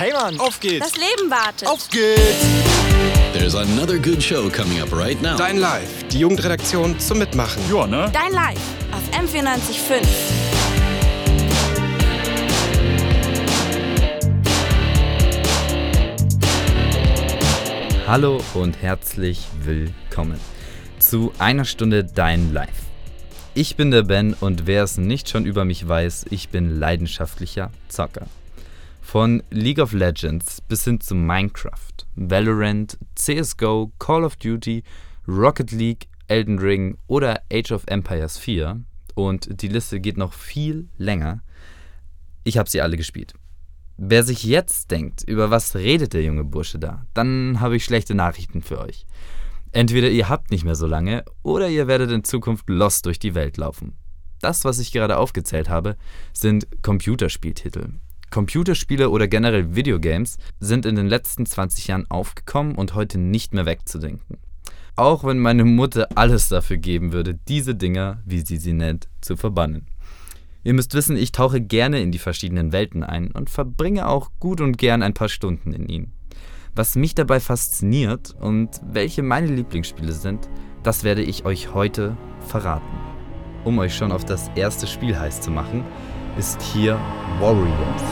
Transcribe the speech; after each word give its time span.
Hey 0.00 0.14
Mann, 0.14 0.40
auf 0.40 0.58
geht's! 0.60 0.90
Das 0.90 0.96
Leben 0.96 1.30
wartet. 1.30 1.68
Auf 1.68 1.86
geht's! 1.90 2.46
There's 3.34 3.54
another 3.54 3.98
good 3.98 4.22
show 4.22 4.48
coming 4.48 4.80
up 4.80 4.90
right 4.94 5.20
now. 5.20 5.36
Dein 5.36 5.58
Live, 5.58 6.08
die 6.08 6.20
Jugendredaktion 6.20 6.98
zum 6.98 7.18
Mitmachen. 7.18 7.62
Ja, 7.70 7.86
ne? 7.86 8.10
Dein 8.10 8.32
Live 8.32 8.56
auf 8.92 9.02
M945. 9.10 10.06
Hallo 18.06 18.40
und 18.54 18.80
herzlich 18.80 19.48
willkommen 19.62 20.40
zu 20.98 21.34
einer 21.38 21.66
Stunde 21.66 22.04
Dein 22.04 22.54
Live. 22.54 22.70
Ich 23.52 23.76
bin 23.76 23.90
der 23.90 24.04
Ben 24.04 24.32
und 24.32 24.66
wer 24.66 24.82
es 24.82 24.96
nicht 24.96 25.28
schon 25.28 25.44
über 25.44 25.66
mich 25.66 25.86
weiß, 25.86 26.24
ich 26.30 26.48
bin 26.48 26.80
leidenschaftlicher 26.80 27.70
Zocker. 27.90 28.28
Von 29.10 29.42
League 29.50 29.80
of 29.80 29.92
Legends 29.92 30.60
bis 30.60 30.84
hin 30.84 31.00
zu 31.00 31.16
Minecraft, 31.16 32.06
Valorant, 32.14 32.96
CSGO, 33.16 33.90
Call 33.98 34.22
of 34.22 34.36
Duty, 34.36 34.84
Rocket 35.26 35.72
League, 35.72 36.06
Elden 36.28 36.60
Ring 36.60 36.96
oder 37.08 37.42
Age 37.52 37.72
of 37.72 37.82
Empires 37.88 38.38
4 38.38 38.80
und 39.16 39.62
die 39.62 39.66
Liste 39.66 39.98
geht 39.98 40.16
noch 40.16 40.32
viel 40.32 40.88
länger. 40.96 41.42
Ich 42.44 42.56
habe 42.56 42.70
sie 42.70 42.80
alle 42.80 42.96
gespielt. 42.96 43.34
Wer 43.96 44.22
sich 44.22 44.44
jetzt 44.44 44.92
denkt, 44.92 45.24
über 45.24 45.50
was 45.50 45.74
redet 45.74 46.12
der 46.12 46.22
junge 46.22 46.44
Bursche 46.44 46.78
da, 46.78 47.04
dann 47.12 47.58
habe 47.58 47.74
ich 47.74 47.84
schlechte 47.84 48.14
Nachrichten 48.14 48.62
für 48.62 48.78
euch. 48.78 49.06
Entweder 49.72 50.08
ihr 50.08 50.28
habt 50.28 50.52
nicht 50.52 50.62
mehr 50.62 50.76
so 50.76 50.86
lange 50.86 51.24
oder 51.42 51.68
ihr 51.68 51.88
werdet 51.88 52.12
in 52.12 52.22
Zukunft 52.22 52.68
lost 52.68 53.06
durch 53.06 53.18
die 53.18 53.34
Welt 53.34 53.56
laufen. 53.56 53.94
Das, 54.40 54.64
was 54.64 54.78
ich 54.78 54.92
gerade 54.92 55.16
aufgezählt 55.16 55.68
habe, 55.68 55.96
sind 56.32 56.68
Computerspieltitel. 56.82 57.94
Computerspiele 58.30 59.10
oder 59.10 59.28
generell 59.28 59.74
Videogames 59.74 60.38
sind 60.60 60.86
in 60.86 60.96
den 60.96 61.06
letzten 61.06 61.46
20 61.46 61.88
Jahren 61.88 62.10
aufgekommen 62.10 62.74
und 62.74 62.94
heute 62.94 63.18
nicht 63.18 63.52
mehr 63.54 63.66
wegzudenken. 63.66 64.38
Auch 64.96 65.24
wenn 65.24 65.38
meine 65.38 65.64
Mutter 65.64 66.08
alles 66.14 66.48
dafür 66.48 66.76
geben 66.76 67.12
würde, 67.12 67.38
diese 67.48 67.74
Dinger, 67.74 68.22
wie 68.24 68.40
sie 68.40 68.56
sie 68.56 68.72
nennt, 68.72 69.08
zu 69.20 69.36
verbannen. 69.36 69.86
Ihr 70.62 70.74
müsst 70.74 70.94
wissen, 70.94 71.16
ich 71.16 71.32
tauche 71.32 71.60
gerne 71.60 72.00
in 72.00 72.12
die 72.12 72.18
verschiedenen 72.18 72.72
Welten 72.72 73.02
ein 73.02 73.30
und 73.30 73.48
verbringe 73.48 74.06
auch 74.08 74.30
gut 74.38 74.60
und 74.60 74.76
gern 74.76 75.02
ein 75.02 75.14
paar 75.14 75.30
Stunden 75.30 75.72
in 75.72 75.88
ihnen. 75.88 76.12
Was 76.74 76.96
mich 76.96 77.14
dabei 77.14 77.40
fasziniert 77.40 78.34
und 78.38 78.80
welche 78.84 79.22
meine 79.22 79.48
Lieblingsspiele 79.48 80.12
sind, 80.12 80.48
das 80.82 81.02
werde 81.02 81.22
ich 81.22 81.44
euch 81.44 81.74
heute 81.74 82.16
verraten. 82.46 82.96
Um 83.64 83.78
euch 83.78 83.94
schon 83.94 84.12
auf 84.12 84.24
das 84.24 84.50
erste 84.54 84.86
Spiel 84.86 85.18
heiß 85.18 85.40
zu 85.40 85.50
machen, 85.50 85.84
ist 86.38 86.60
hier 86.62 86.98
Warriors. 87.38 88.02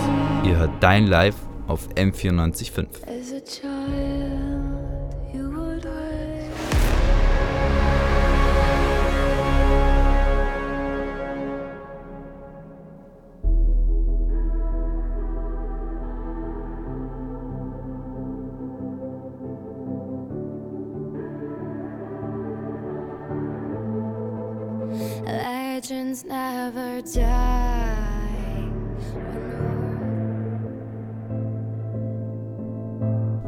Ihr 0.44 0.56
hört 0.56 0.82
Dein 0.82 1.06
Live 1.06 1.36
auf 1.66 1.88
M945. 1.94 2.86
As 3.06 3.32
a 3.32 3.40
child, 3.40 5.14
you 5.32 5.50
would 5.50 5.84
wait. 5.84 6.50
Legends 25.24 26.24
never 26.24 27.02
die. 27.02 28.07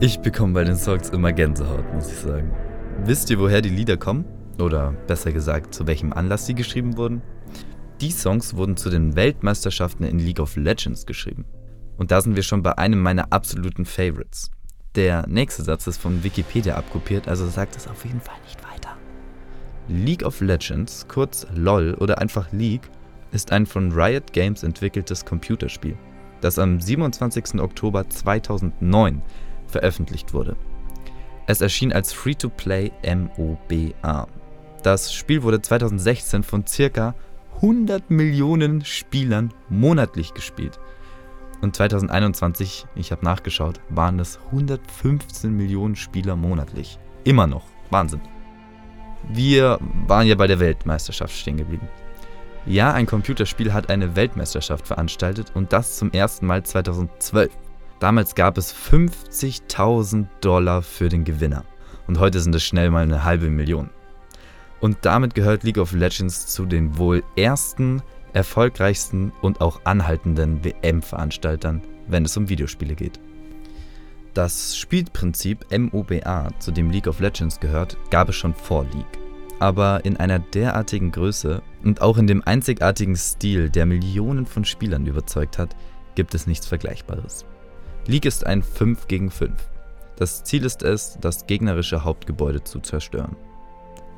Ich 0.03 0.21
bekomme 0.21 0.55
bei 0.55 0.65
den 0.65 0.79
Songs 0.79 1.11
immer 1.11 1.31
Gänsehaut, 1.31 1.85
muss 1.93 2.11
ich 2.11 2.17
sagen. 2.17 2.51
Wisst 3.05 3.29
ihr, 3.29 3.39
woher 3.39 3.61
die 3.61 3.69
Lieder 3.69 3.99
kommen? 3.99 4.25
Oder 4.59 4.93
besser 5.07 5.31
gesagt, 5.31 5.75
zu 5.75 5.87
welchem 5.87 6.15
Anlass 6.15 6.47
sie 6.47 6.55
geschrieben 6.55 6.97
wurden? 6.97 7.21
Die 8.01 8.11
Songs 8.11 8.57
wurden 8.57 8.79
zu 8.79 8.89
den 8.89 9.15
Weltmeisterschaften 9.15 10.05
in 10.05 10.19
League 10.19 10.41
of 10.41 10.57
Legends 10.57 11.05
geschrieben. 11.05 11.45
Und 11.99 12.13
da 12.13 12.23
sind 12.23 12.35
wir 12.35 12.43
schon 12.43 12.63
bei 12.63 12.79
einem 12.79 13.03
meiner 13.03 13.31
absoluten 13.31 13.85
Favorites. 13.85 14.51
Der 14.95 15.27
nächste 15.29 15.65
Satz 15.65 15.87
ist 15.87 16.01
von 16.01 16.25
Wikipedia 16.25 16.77
abkopiert, 16.77 17.29
also 17.29 17.47
sagt 17.47 17.77
es 17.77 17.87
auf 17.87 18.03
jeden 18.07 18.23
Fall 18.23 18.41
nicht 18.45 18.59
weiter. 18.73 18.97
League 19.87 20.25
of 20.25 20.41
Legends, 20.41 21.07
kurz 21.09 21.47
LOL 21.55 21.93
oder 22.01 22.17
einfach 22.21 22.51
League, 22.53 22.89
ist 23.33 23.53
ein 23.53 23.67
von 23.67 23.93
Riot 23.93 24.33
Games 24.33 24.63
entwickeltes 24.63 25.27
Computerspiel, 25.27 25.99
das 26.41 26.59
am 26.59 26.81
27. 26.81 27.61
Oktober 27.61 28.09
2009 28.09 29.21
veröffentlicht 29.71 30.35
wurde. 30.35 30.57
Es 31.47 31.61
erschien 31.61 31.93
als 31.93 32.13
Free-to-Play 32.13 32.93
MOBA. 33.03 34.29
Das 34.83 35.13
Spiel 35.13 35.43
wurde 35.43 35.61
2016 35.61 36.43
von 36.43 36.67
circa 36.67 37.15
100 37.57 38.11
Millionen 38.11 38.85
Spielern 38.85 39.53
monatlich 39.69 40.33
gespielt. 40.35 40.79
Und 41.61 41.77
2021, 41.77 42.87
ich 42.95 43.13
habe 43.13 43.25
nachgeschaut, 43.25 43.81
waren 43.91 44.19
es 44.19 44.39
115 44.47 45.55
Millionen 45.55 45.97
Spieler 45.97 46.37
monatlich. 46.37 46.99
Immer 47.25 47.47
noch. 47.47 47.65
Wahnsinn. 47.91 48.21
Wir 49.29 49.79
waren 50.07 50.27
ja 50.27 50.35
bei 50.37 50.47
der 50.47 50.61
Weltmeisterschaft 50.61 51.35
stehen 51.35 51.59
geblieben. 51.59 51.89
Ja, 52.67 52.93
ein 52.93 53.07
Computerspiel 53.07 53.73
hat 53.73 53.91
eine 53.91 54.17
Weltmeisterschaft 54.17 54.87
veranstaltet 54.87 55.53
und 55.55 55.73
das 55.73 55.97
zum 55.97 56.13
ersten 56.13 56.47
Mal 56.47 56.63
2012. 56.63 57.51
Damals 58.01 58.35
gab 58.35 58.57
es 58.57 58.75
50.000 58.75 60.27
Dollar 60.41 60.81
für 60.81 61.11
den 61.11 61.25
Gewinner. 61.25 61.65
Und 62.07 62.19
heute 62.19 62.41
sind 62.41 62.55
es 62.55 62.65
schnell 62.65 62.91
mal 62.91 63.03
eine 63.03 63.25
halbe 63.25 63.51
Million. 63.51 63.91
Und 64.81 64.97
damit 65.03 65.35
gehört 65.35 65.65
League 65.65 65.77
of 65.77 65.93
Legends 65.93 66.47
zu 66.47 66.65
den 66.65 66.97
wohl 66.97 67.23
ersten, 67.37 68.03
erfolgreichsten 68.33 69.33
und 69.43 69.61
auch 69.61 69.83
anhaltenden 69.85 70.65
WM-Veranstaltern, 70.65 71.83
wenn 72.09 72.25
es 72.25 72.37
um 72.39 72.49
Videospiele 72.49 72.95
geht. 72.95 73.21
Das 74.33 74.79
Spielprinzip 74.79 75.67
MOBA, 75.71 76.49
zu 76.59 76.71
dem 76.71 76.91
League 76.91 77.07
of 77.07 77.21
Legends 77.21 77.61
gehört, 77.61 77.99
gab 78.11 78.31
es 78.31 78.37
schon 78.37 78.55
vor 78.55 78.85
League. 78.95 79.19
Aber 79.59 80.07
in 80.07 80.17
einer 80.17 80.39
derartigen 80.39 81.13
Größe 81.13 81.61
und 81.85 82.01
auch 82.01 82.17
in 82.17 82.27
dem 82.27 82.43
einzigartigen 82.47 83.17
Stil, 83.17 83.69
der 83.69 83.85
Millionen 83.85 84.47
von 84.47 84.65
Spielern 84.65 85.05
überzeugt 85.05 85.59
hat, 85.59 85.77
gibt 86.15 86.35
es 86.35 86.47
nichts 86.47 86.67
Vergleichbares. 86.67 87.45
League 88.07 88.25
ist 88.25 88.47
ein 88.47 88.63
5 88.63 89.09
gegen 89.09 89.31
5. 89.31 89.53
Das 90.17 90.45
Ziel 90.45 90.65
ist 90.65 90.83
es, 90.83 91.19
das 91.21 91.47
gegnerische 91.47 92.05
Hauptgebäude 92.05 92.65
zu 92.65 92.81
zerstören. 92.81 93.37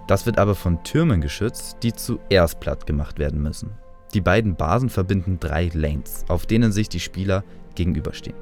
Das 0.09 0.26
wird 0.26 0.38
aber 0.38 0.54
von 0.54 0.82
Türmen 0.82 1.20
geschützt, 1.20 1.78
die 1.82 1.92
zuerst 1.92 2.60
platt 2.60 2.87
gemacht 2.87 3.19
werden 3.19 3.42
müssen. 3.42 3.71
Die 4.15 4.21
beiden 4.21 4.56
Basen 4.56 4.91
verbinden 4.91 5.38
drei 5.41 5.71
Lanes, 5.72 6.25
auf 6.28 6.47
denen 6.47 6.72
sich 6.72 6.88
die 6.88 7.00
Spieler 7.00 7.44
gegenüberstehen. 7.75 8.37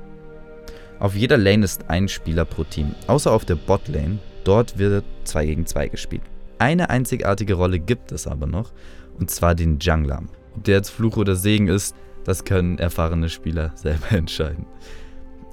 Auf 0.98 1.14
jeder 1.14 1.38
Lane 1.38 1.64
ist 1.64 1.88
ein 1.88 2.08
Spieler 2.08 2.44
pro 2.44 2.64
Team, 2.64 2.94
außer 3.06 3.32
auf 3.32 3.44
der 3.44 3.54
Bot-Lane. 3.54 4.18
Dort 4.44 4.78
wird 4.78 5.04
2 5.24 5.46
gegen 5.46 5.66
2 5.66 5.88
gespielt. 5.88 6.22
Eine 6.58 6.90
einzigartige 6.90 7.54
Rolle 7.54 7.78
gibt 7.78 8.12
es 8.12 8.26
aber 8.26 8.46
noch, 8.46 8.72
und 9.18 9.30
zwar 9.30 9.54
den 9.54 9.78
Jungler. 9.78 10.22
Ob 10.56 10.64
der 10.64 10.76
jetzt 10.76 10.90
Fluch 10.90 11.16
oder 11.16 11.36
Segen 11.36 11.68
ist, 11.68 11.94
das 12.24 12.44
können 12.44 12.78
erfahrene 12.78 13.28
Spieler 13.28 13.72
selber 13.76 14.12
entscheiden. 14.12 14.66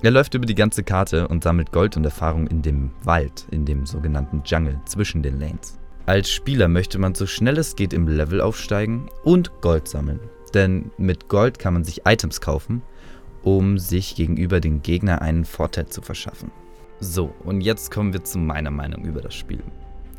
Er 0.04 0.12
läuft 0.12 0.36
über 0.36 0.46
die 0.46 0.54
ganze 0.54 0.84
Karte 0.84 1.28
und 1.28 1.44
sammelt 1.44 1.72
Gold 1.72 1.98
und 1.98 2.06
Erfahrung 2.06 2.46
in 2.46 2.62
dem 2.62 2.92
Wald, 3.04 3.48
in 3.50 3.66
dem 3.66 3.88
sogenannten 3.88 4.44
Jungle 4.46 4.80
zwischen 4.86 5.24
den 5.24 5.40
Lanes. 5.40 5.80
Als 6.06 6.30
Spieler 6.30 6.68
möchte 6.68 7.00
man 7.00 7.16
so 7.16 7.26
schnell 7.26 7.58
es 7.58 7.76
geht 7.76 7.94
im 7.94 8.08
Level 8.08 8.40
aufsteigen 8.40 9.10
und 9.24 9.60
Gold 9.62 9.88
sammeln. 9.88 10.20
Denn 10.54 10.92
mit 10.98 11.30
Gold 11.30 11.58
kann 11.58 11.74
man 11.74 11.84
sich 11.84 12.06
Items 12.06 12.42
kaufen, 12.42 12.84
um 13.42 13.80
sich 13.80 14.16
gegenüber 14.16 14.60
den 14.60 14.84
Gegner 14.84 15.24
einen 15.24 15.46
Vorteil 15.46 15.88
zu 15.88 16.04
verschaffen. 16.04 16.52
So, 17.00 17.34
und 17.44 17.62
jetzt 17.62 17.90
kommen 17.90 18.14
wir 18.14 18.24
zu 18.24 18.38
meiner 18.38 18.72
Meinung 18.72 19.04
über 19.04 19.22
das 19.22 19.34
Spiel. 19.34 19.64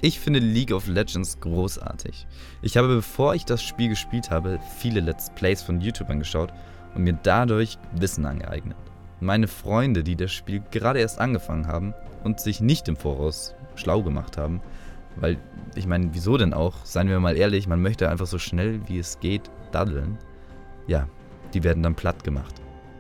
Ich 0.00 0.18
finde 0.18 0.40
League 0.40 0.72
of 0.72 0.88
Legends 0.88 1.38
großartig. 1.40 2.26
Ich 2.62 2.76
habe, 2.76 2.88
bevor 2.88 3.36
ich 3.36 3.44
das 3.44 3.62
Spiel 3.62 3.88
gespielt 3.88 4.30
habe, 4.30 4.58
viele 4.78 5.00
Let's 5.00 5.30
Plays 5.36 5.62
von 5.62 5.80
YouTubern 5.80 6.18
geschaut 6.18 6.52
und 6.96 7.04
mir 7.04 7.18
dadurch 7.22 7.78
Wissen 7.92 8.26
angeeignet. 8.26 8.76
Meine 9.20 9.48
Freunde, 9.48 10.04
die 10.04 10.16
das 10.16 10.32
Spiel 10.32 10.62
gerade 10.70 11.00
erst 11.00 11.18
angefangen 11.18 11.66
haben 11.66 11.94
und 12.24 12.40
sich 12.40 12.60
nicht 12.60 12.88
im 12.88 12.96
Voraus 12.96 13.54
schlau 13.74 14.02
gemacht 14.02 14.36
haben, 14.36 14.60
weil 15.16 15.38
ich 15.74 15.86
meine, 15.86 16.10
wieso 16.12 16.36
denn 16.36 16.54
auch? 16.54 16.84
Seien 16.84 17.08
wir 17.08 17.18
mal 17.20 17.36
ehrlich, 17.36 17.66
man 17.66 17.82
möchte 17.82 18.08
einfach 18.08 18.26
so 18.26 18.38
schnell 18.38 18.80
wie 18.86 18.98
es 18.98 19.18
geht 19.20 19.50
daddeln. 19.72 20.18
Ja, 20.86 21.08
die 21.54 21.64
werden 21.64 21.82
dann 21.82 21.94
platt 21.94 22.24
gemacht. 22.24 22.54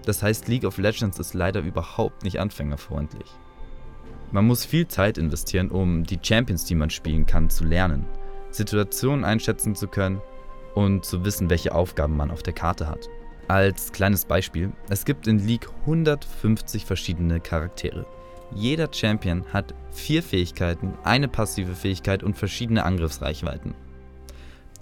Das 0.04 0.22
heißt, 0.22 0.48
League 0.48 0.64
of 0.64 0.78
Legends 0.78 1.18
ist 1.18 1.34
leider 1.34 1.60
überhaupt 1.60 2.24
nicht 2.24 2.40
anfängerfreundlich. 2.40 3.28
Man 4.32 4.46
muss 4.46 4.64
viel 4.64 4.88
Zeit 4.88 5.18
investieren, 5.18 5.70
um 5.70 6.04
die 6.04 6.18
Champions, 6.20 6.64
die 6.64 6.74
man 6.74 6.90
spielen 6.90 7.26
kann, 7.26 7.48
zu 7.50 7.64
lernen, 7.64 8.06
Situationen 8.50 9.24
einschätzen 9.24 9.74
zu 9.74 9.88
können 9.88 10.20
und 10.74 11.04
zu 11.04 11.24
wissen, 11.24 11.50
welche 11.50 11.74
Aufgaben 11.74 12.16
man 12.16 12.30
auf 12.30 12.42
der 12.42 12.52
Karte 12.52 12.88
hat. 12.88 13.08
Als 13.48 13.92
kleines 13.92 14.26
Beispiel, 14.26 14.72
es 14.90 15.06
gibt 15.06 15.26
in 15.26 15.38
League 15.38 15.70
150 15.80 16.84
verschiedene 16.84 17.40
Charaktere. 17.40 18.04
Jeder 18.54 18.90
Champion 18.92 19.42
hat 19.50 19.74
vier 19.90 20.22
Fähigkeiten, 20.22 20.92
eine 21.02 21.28
passive 21.28 21.74
Fähigkeit 21.74 22.22
und 22.22 22.36
verschiedene 22.36 22.84
Angriffsreichweiten. 22.84 23.74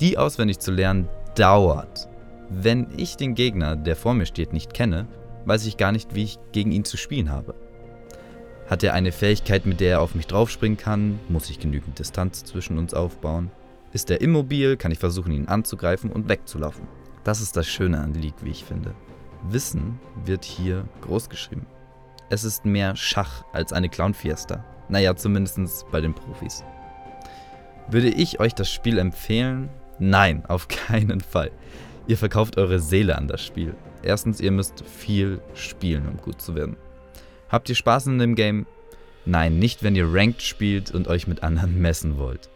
Die 0.01 0.19
auswendig 0.19 0.59
zu 0.59 0.73
lernen 0.73 1.09
dauert. 1.37 2.09
Wenn 2.51 2.89
ich 2.97 3.17
den 3.17 3.37
Gegner, 3.37 3.77
der 3.77 3.95
vor 3.95 4.15
mir 4.15 4.27
steht, 4.27 4.53
nicht 4.53 4.75
kenne, 4.75 5.07
weiß 5.45 5.67
ich 5.67 5.77
gar 5.77 5.93
nicht, 5.93 6.17
wie 6.17 6.25
ich 6.25 6.39
gegen 6.51 6.73
ihn 6.73 6.85
zu 6.85 6.97
spielen 6.97 7.31
habe. 7.31 7.55
Hat 8.69 8.83
er 8.83 8.95
eine 8.95 9.13
Fähigkeit, 9.13 9.65
mit 9.65 9.79
der 9.79 9.93
er 9.93 10.01
auf 10.01 10.17
mich 10.17 10.27
draufspringen 10.27 10.77
kann? 10.77 11.21
Muss 11.29 11.51
ich 11.51 11.61
genügend 11.61 12.01
Distanz 12.01 12.43
zwischen 12.43 12.79
uns 12.79 12.95
aufbauen? 12.95 13.53
Ist 13.93 14.11
er 14.11 14.21
immobil? 14.21 14.77
Kann 14.77 14.91
ich 14.91 14.99
versuchen, 14.99 15.31
ihn 15.31 15.47
anzugreifen 15.47 16.11
und 16.11 16.29
wegzulaufen? 16.29 16.89
Das 17.27 17.41
ist 17.41 17.57
das 17.57 17.67
Schöne 17.67 17.99
an 17.99 18.15
League, 18.15 18.37
wie 18.43 18.51
ich 18.51 18.65
finde. 18.65 18.95
Wissen 19.51 19.99
wird 20.25 20.45
hier 20.45 20.89
groß 21.01 21.29
geschrieben. 21.29 21.67
Es 22.31 22.45
ist 22.45 22.65
mehr 22.65 22.95
Schach 22.95 23.45
als 23.53 23.73
eine 23.73 23.89
Clown-Fiesta. 23.89 24.65
Naja, 24.89 25.17
zumindest 25.17 25.91
bei 25.91 26.01
den 26.01 26.15
Profis. 26.15 26.63
Würde 27.89 28.11
ich 28.11 28.39
euch 28.39 28.55
das 28.55 28.71
Spiel 28.71 28.99
empfehlen? 28.99 29.71
Nein, 29.99 30.45
auf 30.47 30.69
keinen 30.89 31.21
Fall. 31.21 31.51
Ihr 32.07 32.17
verkauft 32.17 32.59
eure 32.59 32.79
Seele 32.79 33.19
an 33.19 33.27
das 33.27 33.45
Spiel. 33.45 33.75
Erstens, 34.05 34.41
ihr 34.41 34.53
müsst 34.53 34.85
viel 34.87 35.41
spielen, 35.55 36.07
um 36.07 36.19
gut 36.19 36.41
zu 36.41 36.55
werden. 36.55 36.77
Habt 37.49 37.69
ihr 37.69 37.75
Spaß 37.75 38.07
in 38.07 38.21
dem 38.21 38.37
Game? 38.37 38.67
Nein, 39.25 39.59
nicht 39.59 39.83
wenn 39.83 39.97
ihr 39.97 40.07
Ranked 40.09 40.43
spielt 40.43 40.93
und 40.93 41.09
euch 41.09 41.27
mit 41.27 41.43
anderen 41.43 41.81
messen 41.81 42.19
wollt. 42.19 42.51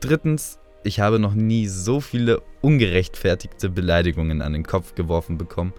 Drittens, 0.00 0.58
ich 0.84 1.00
habe 1.00 1.18
noch 1.18 1.34
nie 1.34 1.66
so 1.66 2.00
viele 2.00 2.42
ungerechtfertigte 2.60 3.70
Beleidigungen 3.70 4.42
an 4.42 4.52
den 4.52 4.64
Kopf 4.64 4.94
geworfen 4.94 5.38
bekommen 5.38 5.72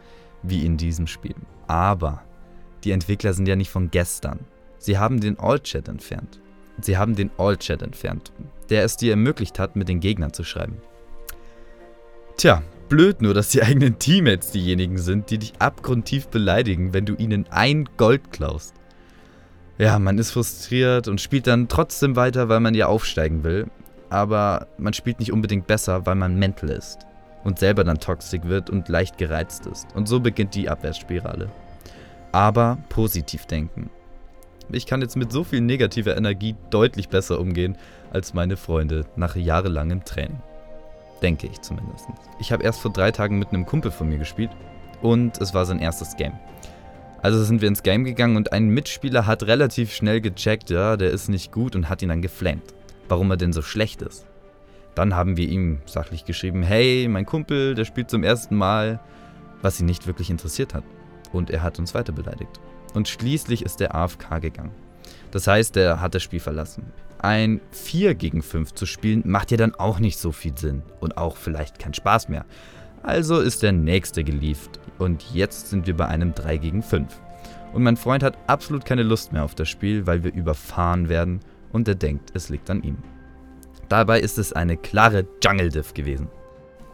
wie 0.44 0.66
in 0.66 0.78
diesem 0.78 1.08
Spiel. 1.08 1.36
Aber 1.68 2.24
die 2.84 2.92
Entwickler 2.92 3.34
sind 3.34 3.48
ja 3.48 3.56
nicht 3.56 3.70
von 3.70 3.90
gestern. 3.92 4.40
Sie 4.78 4.98
haben 4.98 5.20
den 5.20 5.40
All-Chat 5.40 5.88
entfernt. 5.88 6.40
Sie 6.82 6.98
haben 6.98 7.16
den 7.16 7.32
All-Chat 7.38 7.82
entfernt, 7.82 8.32
der 8.70 8.84
es 8.84 8.98
dir 8.98 9.12
ermöglicht 9.12 9.60
hat, 9.60 9.76
mit 9.76 9.88
den 9.88 10.00
Gegnern 10.00 10.34
zu 10.34 10.44
schreiben. 10.44 10.78
Tja, 12.38 12.62
blöd 12.90 13.22
nur, 13.22 13.34
dass 13.34 13.50
die 13.50 13.64
eigenen 13.64 13.98
Teammates 13.98 14.52
diejenigen 14.52 14.98
sind, 14.98 15.30
die 15.30 15.38
dich 15.38 15.54
abgrundtief 15.60 16.28
beleidigen, 16.28 16.94
wenn 16.94 17.06
du 17.06 17.16
ihnen 17.16 17.46
ein 17.50 17.88
Gold 17.98 18.32
klaust. 18.32 18.74
Ja, 19.78 20.00
man 20.00 20.18
ist 20.18 20.32
frustriert 20.32 21.08
und 21.08 21.22
spielt 21.22 21.48
dann 21.48 21.68
trotzdem 21.68 22.16
weiter, 22.16 22.50
weil 22.50 22.60
man 22.60 22.76
ja 22.76 22.88
aufsteigen 22.88 23.44
will. 23.44 23.68
Aber 24.10 24.68
man 24.78 24.94
spielt 24.94 25.20
nicht 25.20 25.32
unbedingt 25.32 25.68
besser, 25.68 26.06
weil 26.06 26.16
man 26.16 26.38
mental 26.38 26.70
ist. 26.70 27.00
Und 27.44 27.60
selber 27.60 27.84
dann 27.84 28.00
toxisch 28.00 28.42
wird 28.44 28.70
und 28.70 28.90
leicht 28.90 29.18
gereizt 29.18 29.66
ist. 29.68 29.88
Und 29.96 30.08
so 30.08 30.20
beginnt 30.20 30.56
die 30.56 30.70
Abwärtsspirale. 30.70 31.50
Aber 32.32 32.78
positiv 32.90 33.46
denken. 33.46 33.90
Ich 34.72 34.88
kann 34.88 35.02
jetzt 35.02 35.16
mit 35.16 35.32
so 35.32 35.44
viel 35.44 35.62
negativer 35.62 36.18
Energie 36.18 36.56
deutlich 36.72 37.10
besser 37.10 37.40
umgehen 37.40 37.78
als 38.12 38.34
meine 38.34 38.58
Freunde 38.58 39.06
nach 39.16 39.36
jahrelangem 39.36 40.04
Training. 40.04 40.42
Denke 41.22 41.48
ich 41.48 41.62
zumindest. 41.62 42.08
Ich 42.40 42.52
habe 42.52 42.64
erst 42.64 42.80
vor 42.80 42.92
drei 42.92 43.12
Tagen 43.12 43.40
mit 43.40 43.50
einem 43.50 43.66
Kumpel 43.66 43.92
von 43.92 44.10
mir 44.10 44.18
gespielt 44.18 44.50
und 45.02 45.40
es 45.40 45.54
war 45.54 45.66
sein 45.66 45.80
erstes 45.80 46.16
Game. 46.18 46.34
Also 47.22 47.44
sind 47.44 47.62
wir 47.62 47.68
ins 47.68 47.82
Game 47.82 48.04
gegangen 48.04 48.38
und 48.38 48.54
ein 48.54 48.68
Mitspieler 48.68 49.26
hat 49.26 49.44
relativ 49.44 49.92
schnell 49.92 50.22
gecheckt, 50.22 50.70
ja, 50.70 50.96
der 50.96 51.10
ist 51.10 51.28
nicht 51.28 51.52
gut 51.52 51.76
und 51.76 51.90
hat 51.90 52.04
ihn 52.04 52.10
dann 52.10 52.22
geflamed, 52.22 52.75
warum 53.10 53.32
er 53.32 53.38
denn 53.38 53.54
so 53.54 53.62
schlecht 53.62 54.02
ist. 54.02 54.26
Dann 54.96 55.16
haben 55.16 55.38
wir 55.38 55.48
ihm 55.48 55.80
sachlich 55.86 56.26
geschrieben, 56.26 56.64
hey, 56.64 57.08
mein 57.10 57.26
Kumpel, 57.26 57.76
der 57.76 57.86
spielt 57.86 58.10
zum 58.10 58.24
ersten 58.24 58.56
Mal, 58.56 59.00
was 59.62 59.80
ihn 59.80 59.86
nicht 59.86 60.08
wirklich 60.08 60.30
interessiert 60.30 60.74
hat. 60.74 60.84
Und 61.34 61.50
er 61.50 61.64
hat 61.64 61.80
uns 61.80 61.94
weiter 61.94 62.14
beleidigt. 62.14 62.60
Und 62.94 63.10
schließlich 63.10 63.64
ist 63.64 63.82
er 63.82 63.94
AFK 63.94 64.40
gegangen. 64.40 64.72
Das 65.32 65.48
heißt, 65.48 65.76
er 65.76 66.00
hat 66.00 66.16
das 66.16 66.24
Spiel 66.24 66.40
verlassen. 66.40 66.86
Ein 67.20 67.60
4 67.72 68.16
gegen 68.16 68.42
5 68.42 68.74
zu 68.74 68.86
spielen 68.86 69.24
macht 69.26 69.52
ja 69.52 69.58
dann 69.58 69.76
auch 69.76 70.00
nicht 70.00 70.18
so 70.18 70.32
viel 70.32 70.58
Sinn 70.58 70.84
und 71.00 71.18
auch 71.18 71.36
vielleicht 71.36 71.80
keinen 71.80 71.94
Spaß 71.94 72.30
mehr. 72.30 72.46
Also 73.04 73.40
ist 73.40 73.64
der 73.64 73.72
nächste 73.72 74.24
geliefert 74.24 74.80
und 74.98 75.34
jetzt 75.34 75.70
sind 75.70 75.88
wir 75.88 75.98
bei 75.98 76.08
einem 76.08 76.34
3 76.34 76.58
gegen 76.58 76.84
5. 76.84 77.08
Und 77.74 77.84
mein 77.84 77.98
Freund 77.98 78.24
hat 78.24 78.38
absolut 78.48 78.86
keine 78.86 79.04
Lust 79.04 79.34
mehr 79.34 79.44
auf 79.44 79.56
das 79.56 79.68
Spiel, 79.68 80.08
weil 80.08 80.24
wir 80.24 80.34
überfahren 80.34 81.10
werden 81.10 81.42
und 81.76 81.90
er 81.90 81.96
denkt, 81.96 82.32
es 82.34 82.48
liegt 82.48 82.70
an 82.70 82.82
ihm. 82.84 82.98
Dabei 83.90 84.22
ist 84.22 84.38
es 84.38 84.54
eine 84.54 84.78
klare 84.78 85.28
Jungle 85.44 85.70
Diff 85.70 85.94
gewesen. 85.94 86.30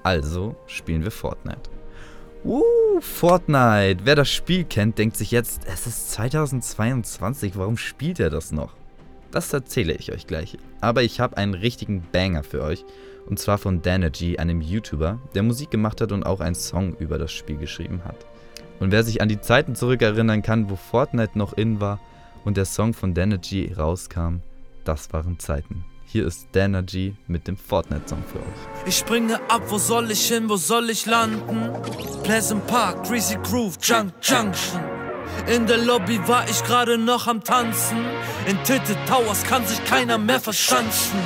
Also 0.01 0.55
spielen 0.65 1.03
wir 1.03 1.11
Fortnite. 1.11 1.69
Uh, 2.43 2.99
Fortnite. 2.99 4.01
Wer 4.03 4.15
das 4.15 4.29
Spiel 4.29 4.63
kennt, 4.63 4.97
denkt 4.97 5.15
sich 5.15 5.29
jetzt, 5.29 5.61
es 5.71 5.85
ist 5.85 6.11
2022, 6.13 7.55
warum 7.55 7.77
spielt 7.77 8.19
er 8.19 8.31
das 8.31 8.51
noch? 8.51 8.73
Das 9.29 9.53
erzähle 9.53 9.93
ich 9.93 10.11
euch 10.11 10.25
gleich. 10.25 10.57
Aber 10.81 11.03
ich 11.03 11.19
habe 11.19 11.37
einen 11.37 11.53
richtigen 11.53 12.01
Banger 12.11 12.43
für 12.43 12.63
euch. 12.63 12.83
Und 13.27 13.37
zwar 13.37 13.59
von 13.59 13.83
Danergy, 13.83 14.39
einem 14.39 14.61
YouTuber, 14.61 15.19
der 15.35 15.43
Musik 15.43 15.69
gemacht 15.69 16.01
hat 16.01 16.11
und 16.11 16.25
auch 16.25 16.39
einen 16.39 16.55
Song 16.55 16.95
über 16.97 17.19
das 17.19 17.31
Spiel 17.31 17.57
geschrieben 17.57 18.01
hat. 18.03 18.25
Und 18.79 18.91
wer 18.91 19.03
sich 19.03 19.21
an 19.21 19.29
die 19.29 19.39
Zeiten 19.39 19.75
zurückerinnern 19.75 20.41
kann, 20.41 20.71
wo 20.71 20.75
Fortnite 20.75 21.37
noch 21.37 21.53
in 21.53 21.79
war 21.79 21.99
und 22.43 22.57
der 22.57 22.65
Song 22.65 22.95
von 22.95 23.13
Danergy 23.13 23.71
rauskam, 23.77 24.41
das 24.83 25.11
waren 25.13 25.39
Zeiten. 25.39 25.85
Hier 26.05 26.27
ist 26.27 26.49
Danergy 26.51 27.15
mit 27.27 27.47
dem 27.47 27.55
Fortnite-Song 27.55 28.23
für 28.29 28.39
euch. 28.39 28.87
Ich 28.87 28.97
springe 28.97 29.39
ab, 29.49 29.61
wo 29.67 29.77
soll 29.77 30.11
ich 30.11 30.27
hin, 30.27 30.49
wo 30.49 30.57
soll 30.57 30.89
ich 30.89 31.05
landen? 31.05 31.71
Pleasant 32.23 32.67
Park, 32.67 33.07
Greasy 33.07 33.37
Groove, 33.43 33.77
Junk 33.81 34.11
Junction. 34.21 34.81
In 35.47 35.65
der 35.67 35.77
Lobby 35.77 36.19
war 36.27 36.47
ich 36.49 36.63
gerade 36.63 36.97
noch 36.97 37.27
am 37.27 37.43
Tanzen. 37.43 37.97
In 38.45 38.61
Tilted 38.63 38.97
Towers 39.07 39.43
kann 39.43 39.65
sich 39.65 39.83
keiner 39.85 40.17
mehr 40.17 40.41
verschanzen. 40.41 41.19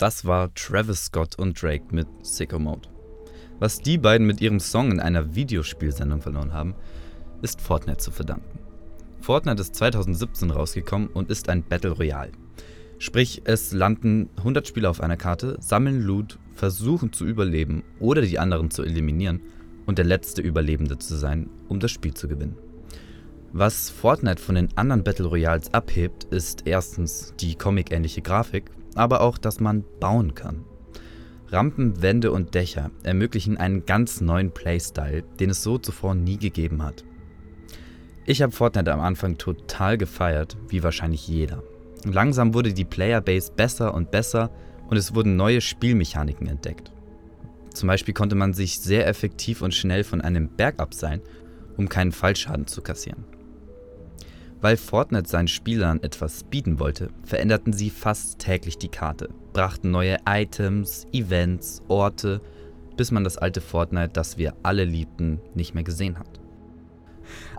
Das 0.00 0.24
war 0.24 0.54
Travis 0.54 1.04
Scott 1.04 1.38
und 1.38 1.60
Drake 1.62 1.84
mit 1.90 2.06
Sicko 2.22 2.58
Mode. 2.58 2.88
Was 3.58 3.82
die 3.82 3.98
beiden 3.98 4.26
mit 4.26 4.40
ihrem 4.40 4.58
Song 4.58 4.92
in 4.92 4.98
einer 4.98 5.34
Videospielsendung 5.34 6.22
verloren 6.22 6.54
haben, 6.54 6.74
ist 7.42 7.60
Fortnite 7.60 7.98
zu 7.98 8.10
verdanken. 8.10 8.60
Fortnite 9.20 9.60
ist 9.60 9.74
2017 9.74 10.52
rausgekommen 10.52 11.08
und 11.08 11.30
ist 11.30 11.50
ein 11.50 11.62
Battle 11.62 11.90
Royale. 11.90 12.32
Sprich, 12.98 13.42
es 13.44 13.72
landen 13.72 14.30
100 14.38 14.66
Spieler 14.66 14.88
auf 14.88 15.02
einer 15.02 15.18
Karte, 15.18 15.58
sammeln 15.60 16.00
Loot, 16.00 16.38
versuchen 16.54 17.12
zu 17.12 17.26
überleben 17.26 17.84
oder 17.98 18.22
die 18.22 18.38
anderen 18.38 18.70
zu 18.70 18.82
eliminieren 18.82 19.42
und 19.84 19.98
der 19.98 20.06
letzte 20.06 20.40
Überlebende 20.40 20.96
zu 20.96 21.14
sein, 21.14 21.50
um 21.68 21.78
das 21.78 21.90
Spiel 21.90 22.14
zu 22.14 22.26
gewinnen. 22.26 22.56
Was 23.52 23.90
Fortnite 23.90 24.40
von 24.40 24.54
den 24.54 24.74
anderen 24.78 25.04
Battle 25.04 25.26
Royals 25.26 25.74
abhebt, 25.74 26.24
ist 26.24 26.62
erstens 26.66 27.34
die 27.38 27.54
comic-ähnliche 27.54 28.22
Grafik, 28.22 28.70
aber 28.94 29.20
auch, 29.20 29.38
dass 29.38 29.60
man 29.60 29.84
bauen 30.00 30.34
kann. 30.34 30.64
Rampen, 31.48 32.00
Wände 32.00 32.30
und 32.30 32.54
Dächer 32.54 32.90
ermöglichen 33.02 33.56
einen 33.56 33.84
ganz 33.84 34.20
neuen 34.20 34.52
Playstyle, 34.52 35.24
den 35.40 35.50
es 35.50 35.62
so 35.62 35.78
zuvor 35.78 36.14
nie 36.14 36.38
gegeben 36.38 36.82
hat. 36.82 37.04
Ich 38.24 38.42
habe 38.42 38.52
Fortnite 38.52 38.92
am 38.92 39.00
Anfang 39.00 39.38
total 39.38 39.98
gefeiert, 39.98 40.56
wie 40.68 40.82
wahrscheinlich 40.82 41.26
jeder. 41.26 41.62
Langsam 42.04 42.54
wurde 42.54 42.72
die 42.72 42.84
Playerbase 42.84 43.52
besser 43.52 43.94
und 43.94 44.10
besser 44.10 44.50
und 44.88 44.96
es 44.96 45.14
wurden 45.14 45.36
neue 45.36 45.60
Spielmechaniken 45.60 46.46
entdeckt. 46.46 46.92
Zum 47.74 47.88
Beispiel 47.88 48.14
konnte 48.14 48.36
man 48.36 48.52
sich 48.52 48.78
sehr 48.78 49.06
effektiv 49.06 49.62
und 49.62 49.74
schnell 49.74 50.04
von 50.04 50.20
einem 50.20 50.48
Berg 50.48 50.80
abseilen, 50.80 51.22
um 51.76 51.88
keinen 51.88 52.12
Fallschaden 52.12 52.66
zu 52.66 52.82
kassieren. 52.82 53.24
Weil 54.60 54.76
Fortnite 54.76 55.28
seinen 55.28 55.48
Spielern 55.48 56.02
etwas 56.02 56.44
bieten 56.44 56.78
wollte, 56.78 57.08
veränderten 57.24 57.72
sie 57.72 57.88
fast 57.88 58.38
täglich 58.38 58.76
die 58.76 58.88
Karte, 58.88 59.30
brachten 59.54 59.90
neue 59.90 60.18
Items, 60.26 61.06
Events, 61.12 61.80
Orte, 61.88 62.42
bis 62.96 63.10
man 63.10 63.24
das 63.24 63.38
alte 63.38 63.62
Fortnite, 63.62 64.10
das 64.12 64.36
wir 64.36 64.54
alle 64.62 64.84
liebten, 64.84 65.40
nicht 65.54 65.74
mehr 65.74 65.84
gesehen 65.84 66.18
hat. 66.18 66.40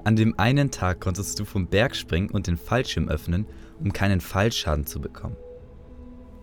An 0.03 0.15
dem 0.15 0.37
einen 0.37 0.69
Tag 0.69 0.99
konntest 0.99 1.39
du 1.39 1.45
vom 1.45 1.67
Berg 1.67 1.95
springen 1.95 2.29
und 2.29 2.45
den 2.45 2.57
Fallschirm 2.57 3.09
öffnen, 3.09 3.47
um 3.79 3.93
keinen 3.93 4.21
Fallschaden 4.21 4.85
zu 4.85 5.01
bekommen. 5.01 5.37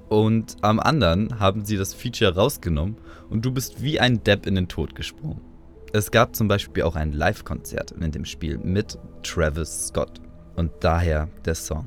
Und 0.08 0.56
am 0.62 0.80
anderen 0.80 1.38
haben 1.38 1.64
sie 1.64 1.76
das 1.76 1.94
Feature 1.94 2.34
rausgenommen 2.34 2.96
und 3.28 3.44
du 3.44 3.52
bist 3.52 3.82
wie 3.82 4.00
ein 4.00 4.24
Depp 4.24 4.46
in 4.46 4.54
den 4.54 4.66
Tod 4.66 4.94
gesprungen. 4.94 5.40
Es 5.92 6.10
gab 6.10 6.34
zum 6.34 6.48
Beispiel 6.48 6.82
auch 6.82 6.96
ein 6.96 7.12
Live-Konzert 7.12 7.92
in 7.92 8.10
dem 8.10 8.24
Spiel 8.24 8.58
mit 8.58 8.98
Travis 9.22 9.88
Scott 9.88 10.20
und 10.58 10.72
daher 10.80 11.28
der 11.44 11.54
Song. 11.54 11.86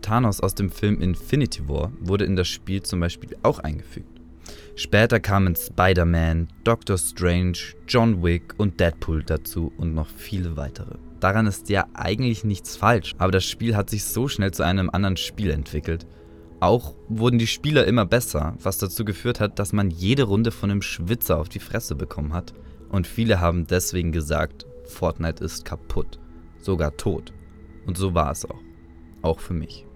Thanos 0.00 0.40
aus 0.40 0.54
dem 0.54 0.70
Film 0.70 1.00
Infinity 1.00 1.68
War 1.68 1.92
wurde 2.00 2.24
in 2.24 2.34
das 2.34 2.48
Spiel 2.48 2.82
zum 2.82 3.00
Beispiel 3.00 3.36
auch 3.42 3.60
eingefügt. 3.60 4.20
Später 4.74 5.20
kamen 5.20 5.54
Spider-Man, 5.54 6.48
Doctor 6.64 6.98
Strange, 6.98 7.58
John 7.86 8.22
Wick 8.22 8.54
und 8.56 8.80
Deadpool 8.80 9.22
dazu 9.22 9.72
und 9.76 9.94
noch 9.94 10.08
viele 10.08 10.56
weitere. 10.56 10.96
Daran 11.20 11.46
ist 11.46 11.68
ja 11.68 11.86
eigentlich 11.94 12.42
nichts 12.42 12.76
falsch, 12.76 13.14
aber 13.18 13.30
das 13.30 13.44
Spiel 13.44 13.76
hat 13.76 13.90
sich 13.90 14.04
so 14.04 14.26
schnell 14.26 14.52
zu 14.52 14.64
einem 14.64 14.90
anderen 14.90 15.16
Spiel 15.16 15.50
entwickelt. 15.50 16.06
Auch 16.58 16.94
wurden 17.08 17.38
die 17.38 17.46
Spieler 17.46 17.86
immer 17.86 18.06
besser, 18.06 18.56
was 18.62 18.78
dazu 18.78 19.04
geführt 19.04 19.38
hat, 19.38 19.58
dass 19.58 19.72
man 19.72 19.90
jede 19.90 20.24
Runde 20.24 20.50
von 20.50 20.70
einem 20.70 20.82
Schwitzer 20.82 21.38
auf 21.38 21.48
die 21.48 21.60
Fresse 21.60 21.94
bekommen 21.94 22.32
hat. 22.32 22.54
Und 22.88 23.06
viele 23.06 23.40
haben 23.40 23.66
deswegen 23.66 24.12
gesagt, 24.12 24.66
Fortnite 24.84 25.44
ist 25.44 25.64
kaputt, 25.64 26.18
sogar 26.58 26.96
tot. 26.96 27.32
Und 27.86 27.96
so 27.96 28.14
war 28.14 28.30
es 28.30 28.44
auch. 28.44 28.60
Auch 29.22 29.40
für 29.40 29.54
mich. 29.54 29.86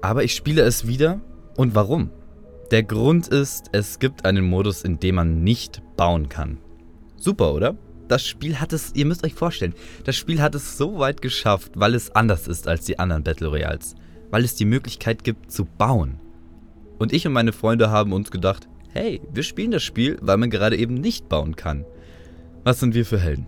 Aber 0.00 0.24
ich 0.24 0.34
spiele 0.34 0.62
es 0.62 0.86
wieder. 0.86 1.20
Und 1.56 1.74
warum? 1.74 2.10
Der 2.70 2.82
Grund 2.82 3.28
ist, 3.28 3.66
es 3.72 3.98
gibt 3.98 4.24
einen 4.24 4.44
Modus, 4.44 4.82
in 4.82 5.00
dem 5.00 5.16
man 5.16 5.42
nicht 5.42 5.82
bauen 5.96 6.28
kann. 6.28 6.58
Super, 7.16 7.54
oder? 7.54 7.76
Das 8.08 8.26
Spiel 8.26 8.60
hat 8.60 8.72
es, 8.72 8.92
ihr 8.94 9.06
müsst 9.06 9.24
euch 9.24 9.34
vorstellen, 9.34 9.74
das 10.04 10.16
Spiel 10.16 10.40
hat 10.40 10.54
es 10.54 10.78
so 10.78 10.98
weit 10.98 11.20
geschafft, 11.20 11.72
weil 11.74 11.94
es 11.94 12.10
anders 12.14 12.46
ist 12.46 12.68
als 12.68 12.84
die 12.84 12.98
anderen 12.98 13.22
Battle 13.22 13.48
Royals. 13.48 13.94
Weil 14.30 14.44
es 14.44 14.54
die 14.54 14.64
Möglichkeit 14.64 15.24
gibt 15.24 15.50
zu 15.50 15.64
bauen. 15.64 16.20
Und 16.98 17.12
ich 17.12 17.26
und 17.26 17.32
meine 17.32 17.52
Freunde 17.52 17.90
haben 17.90 18.12
uns 18.12 18.30
gedacht, 18.30 18.68
hey, 18.90 19.20
wir 19.32 19.42
spielen 19.42 19.70
das 19.70 19.82
Spiel, 19.82 20.18
weil 20.20 20.36
man 20.36 20.50
gerade 20.50 20.76
eben 20.76 20.94
nicht 20.94 21.28
bauen 21.28 21.56
kann. 21.56 21.84
Was 22.64 22.80
sind 22.80 22.94
wir 22.94 23.04
für 23.04 23.18
Helden? 23.18 23.46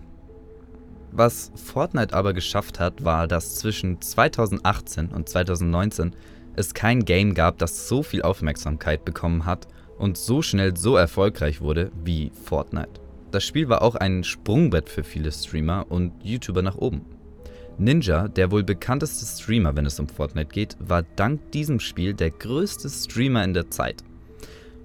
Was 1.11 1.51
Fortnite 1.55 2.13
aber 2.13 2.33
geschafft 2.33 2.79
hat, 2.79 3.03
war, 3.03 3.27
dass 3.27 3.55
zwischen 3.55 4.01
2018 4.01 5.09
und 5.09 5.27
2019 5.27 6.15
es 6.55 6.73
kein 6.73 7.03
Game 7.03 7.33
gab, 7.33 7.57
das 7.57 7.87
so 7.87 8.01
viel 8.01 8.21
Aufmerksamkeit 8.21 9.03
bekommen 9.03 9.45
hat 9.45 9.67
und 9.97 10.17
so 10.17 10.41
schnell 10.41 10.75
so 10.77 10.95
erfolgreich 10.95 11.59
wurde 11.61 11.91
wie 12.03 12.31
Fortnite. 12.45 13.01
Das 13.31 13.43
Spiel 13.43 13.69
war 13.69 13.81
auch 13.81 13.95
ein 13.95 14.23
Sprungbrett 14.23 14.89
für 14.89 15.03
viele 15.03 15.31
Streamer 15.31 15.85
und 15.89 16.13
YouTuber 16.23 16.61
nach 16.61 16.75
oben. 16.75 17.05
Ninja, 17.77 18.27
der 18.27 18.51
wohl 18.51 18.63
bekannteste 18.63 19.25
Streamer, 19.25 19.75
wenn 19.75 19.85
es 19.85 19.99
um 19.99 20.07
Fortnite 20.07 20.49
geht, 20.53 20.77
war 20.79 21.03
dank 21.15 21.51
diesem 21.51 21.79
Spiel 21.79 22.13
der 22.13 22.31
größte 22.31 22.89
Streamer 22.89 23.43
in 23.43 23.53
der 23.53 23.69
Zeit. 23.69 24.03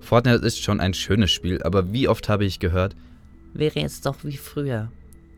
Fortnite 0.00 0.44
ist 0.46 0.62
schon 0.62 0.80
ein 0.80 0.94
schönes 0.94 1.30
Spiel, 1.30 1.62
aber 1.62 1.92
wie 1.92 2.08
oft 2.08 2.28
habe 2.28 2.44
ich 2.44 2.58
gehört, 2.58 2.96
Wäre 3.54 3.80
es 3.80 4.02
doch 4.02 4.16
wie 4.22 4.36
früher. 4.36 4.90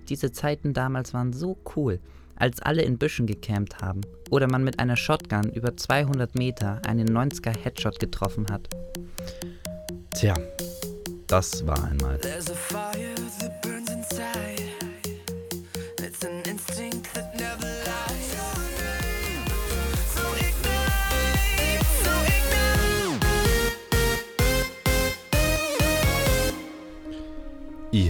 Diese 0.08 0.32
Zeiten 0.32 0.72
damals 0.72 1.12
waren 1.12 1.32
so 1.32 1.58
cool, 1.76 2.00
als 2.36 2.60
alle 2.62 2.82
in 2.82 2.98
Büschen 2.98 3.26
gecampt 3.26 3.80
haben 3.80 4.00
oder 4.30 4.48
man 4.48 4.64
mit 4.64 4.78
einer 4.78 4.96
Shotgun 4.96 5.50
über 5.52 5.76
200 5.76 6.34
Meter 6.34 6.80
einen 6.86 7.08
90er 7.08 7.56
Headshot 7.56 7.98
getroffen 7.98 8.46
hat. 8.50 8.68
tja, 10.14 10.34
das 11.26 11.66
war 11.66 11.84
einmal. 11.84 12.18
There's 12.18 12.50
a 12.50 12.54
fire 12.54 13.14
that 13.40 13.60
burns 13.62 13.90
inside. 13.90 14.72
It's 16.00 16.24
an 16.24 16.42
instinct 16.50 17.12
that 17.14 17.27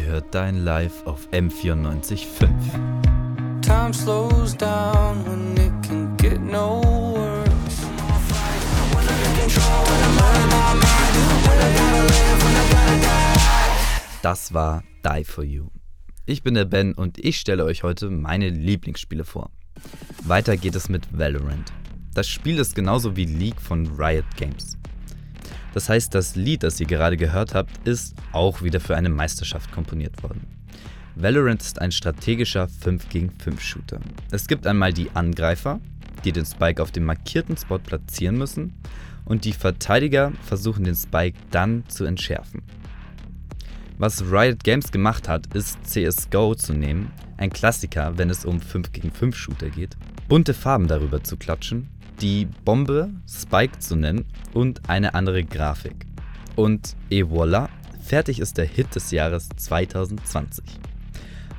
hört 0.09 0.35
dein 0.35 0.65
Live 0.65 1.07
auf 1.07 1.29
M94.5. 1.31 2.49
Time 3.62 3.93
slows 3.93 4.57
down 4.57 5.25
when 5.25 5.57
it 5.57 5.73
can 5.87 6.17
get 6.17 6.41
no 6.41 6.83
worse. 6.83 7.49
Das 14.23 14.53
war 14.53 14.83
Die 15.05 15.25
For 15.25 15.45
You. 15.45 15.69
Ich 16.27 16.43
bin 16.43 16.55
der 16.55 16.65
Ben 16.65 16.93
und 16.93 17.19
ich 17.19 17.38
stelle 17.38 17.65
euch 17.65 17.83
heute 17.83 18.11
meine 18.11 18.49
Lieblingsspiele 18.49 19.25
vor. 19.25 19.50
Weiter 20.25 20.57
geht 20.57 20.75
es 20.75 20.88
mit 20.88 21.07
Valorant. 21.17 21.73
Das 22.15 22.29
Spiel 22.29 22.59
ist 22.59 22.75
genauso 22.75 23.17
wie 23.17 23.27
League 23.27 23.61
von 23.61 23.87
Riot 23.97 24.27
Games. 24.37 24.77
Das 25.75 25.88
heißt, 25.88 26.14
das 26.14 26.34
Lied, 26.37 26.62
das 26.62 26.80
ihr 26.80 26.87
gerade 26.87 27.16
gehört 27.16 27.54
habt, 27.54 27.87
ist 27.87 28.14
auch 28.32 28.62
wieder 28.62 28.80
für 28.80 28.96
eine 28.96 29.08
Meisterschaft 29.08 29.70
komponiert 29.72 30.22
worden. 30.22 30.46
Valorant 31.14 31.62
ist 31.62 31.80
ein 31.80 31.92
strategischer 31.92 32.68
5 32.68 33.08
gegen 33.08 33.30
5 33.30 33.60
Shooter. 33.60 34.00
Es 34.30 34.46
gibt 34.46 34.66
einmal 34.66 34.92
die 34.92 35.10
Angreifer, 35.14 35.80
die 36.25 36.32
den 36.32 36.46
Spike 36.46 36.82
auf 36.82 36.92
dem 36.92 37.04
markierten 37.04 37.56
Spot 37.56 37.78
platzieren 37.78 38.38
müssen 38.38 38.75
und 39.25 39.44
die 39.44 39.52
Verteidiger 39.52 40.32
versuchen 40.44 40.84
den 40.84 40.94
Spike 40.94 41.38
dann 41.50 41.84
zu 41.88 42.04
entschärfen. 42.04 42.62
Was 43.98 44.22
Riot 44.22 44.62
Games 44.62 44.92
gemacht 44.92 45.28
hat, 45.28 45.52
ist 45.54 45.84
CSGO 45.84 46.54
zu 46.54 46.72
nehmen, 46.72 47.10
ein 47.37 47.50
Klassiker, 47.50 48.16
wenn 48.16 48.30
es 48.30 48.44
um 48.44 48.60
5 48.60 48.92
gegen 48.92 49.10
5 49.10 49.37
Shooter 49.37 49.70
geht, 49.70 49.96
bunte 50.28 50.54
Farben 50.54 50.87
darüber 50.87 51.25
zu 51.25 51.37
klatschen, 51.37 51.88
die 52.20 52.46
Bombe 52.64 53.10
Spike 53.28 53.78
zu 53.78 53.96
nennen 53.96 54.25
und 54.54 54.88
eine 54.88 55.14
andere 55.14 55.44
Grafik. 55.44 56.06
Und 56.56 56.96
et 57.10 57.25
voilà, 57.25 57.68
fertig 58.02 58.40
ist 58.40 58.58
der 58.58 58.64
Hit 58.64 58.94
des 58.94 59.10
Jahres 59.10 59.48
2020. 59.56 60.64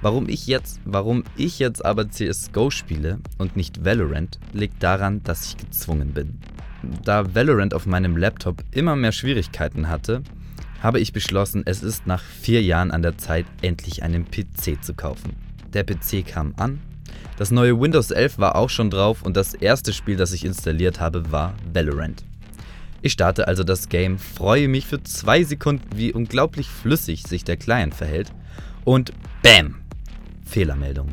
Warum 0.01 0.29
ich 0.29 0.47
jetzt, 0.47 0.79
warum 0.85 1.23
ich 1.35 1.59
jetzt 1.59 1.83
aber 1.83 2.09
CSGO 2.09 2.69
spiele 2.69 3.19
und 3.37 3.55
nicht 3.57 3.83
Valorant, 3.83 4.39
liegt 4.53 4.81
daran, 4.81 5.21
dass 5.23 5.45
ich 5.45 5.57
gezwungen 5.57 6.13
bin. 6.13 6.39
Da 7.03 7.35
Valorant 7.35 7.73
auf 7.73 7.85
meinem 7.85 8.15
Laptop 8.15 8.63
immer 8.71 8.95
mehr 8.95 9.11
Schwierigkeiten 9.11 9.89
hatte, 9.89 10.23
habe 10.81 11.01
ich 11.01 11.11
beschlossen, 11.11 11.63
es 11.65 11.83
ist 11.83 12.07
nach 12.07 12.23
vier 12.23 12.61
Jahren 12.61 12.91
an 12.91 13.01
der 13.01 13.17
Zeit, 13.17 13.45
endlich 13.61 14.01
einen 14.03 14.25
PC 14.25 14.81
zu 14.81 14.93
kaufen. 14.93 15.35
Der 15.73 15.83
PC 15.83 16.25
kam 16.25 16.53
an, 16.55 16.79
das 17.39 17.51
neue 17.51 17.79
Windows 17.79 18.11
11 18.11 18.37
war 18.37 18.57
auch 18.57 18.69
schon 18.69 18.89
drauf 18.89 19.21
und 19.21 19.37
das 19.37 19.53
erste 19.53 19.93
Spiel, 19.93 20.17
das 20.17 20.33
ich 20.33 20.43
installiert 20.43 20.99
habe, 20.99 21.31
war 21.31 21.53
Valorant. 21.73 22.25
Ich 23.01 23.13
starte 23.13 23.47
also 23.47 23.63
das 23.63 23.87
Game, 23.87 24.19
freue 24.19 24.67
mich 24.67 24.85
für 24.85 25.01
zwei 25.03 25.45
Sekunden, 25.45 25.87
wie 25.95 26.11
unglaublich 26.11 26.67
flüssig 26.67 27.23
sich 27.23 27.45
der 27.45 27.55
Client 27.55 27.95
verhält 27.95 28.33
und 28.83 29.13
BAM! 29.41 29.75
Fehlermeldung. 30.45 31.11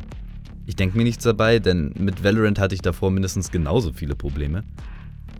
Ich 0.66 0.74
denke 0.74 0.98
mir 0.98 1.04
nichts 1.04 1.22
dabei, 1.22 1.60
denn 1.60 1.94
mit 1.96 2.24
Valorant 2.24 2.58
hatte 2.58 2.74
ich 2.74 2.82
davor 2.82 3.12
mindestens 3.12 3.52
genauso 3.52 3.92
viele 3.92 4.16
Probleme. 4.16 4.64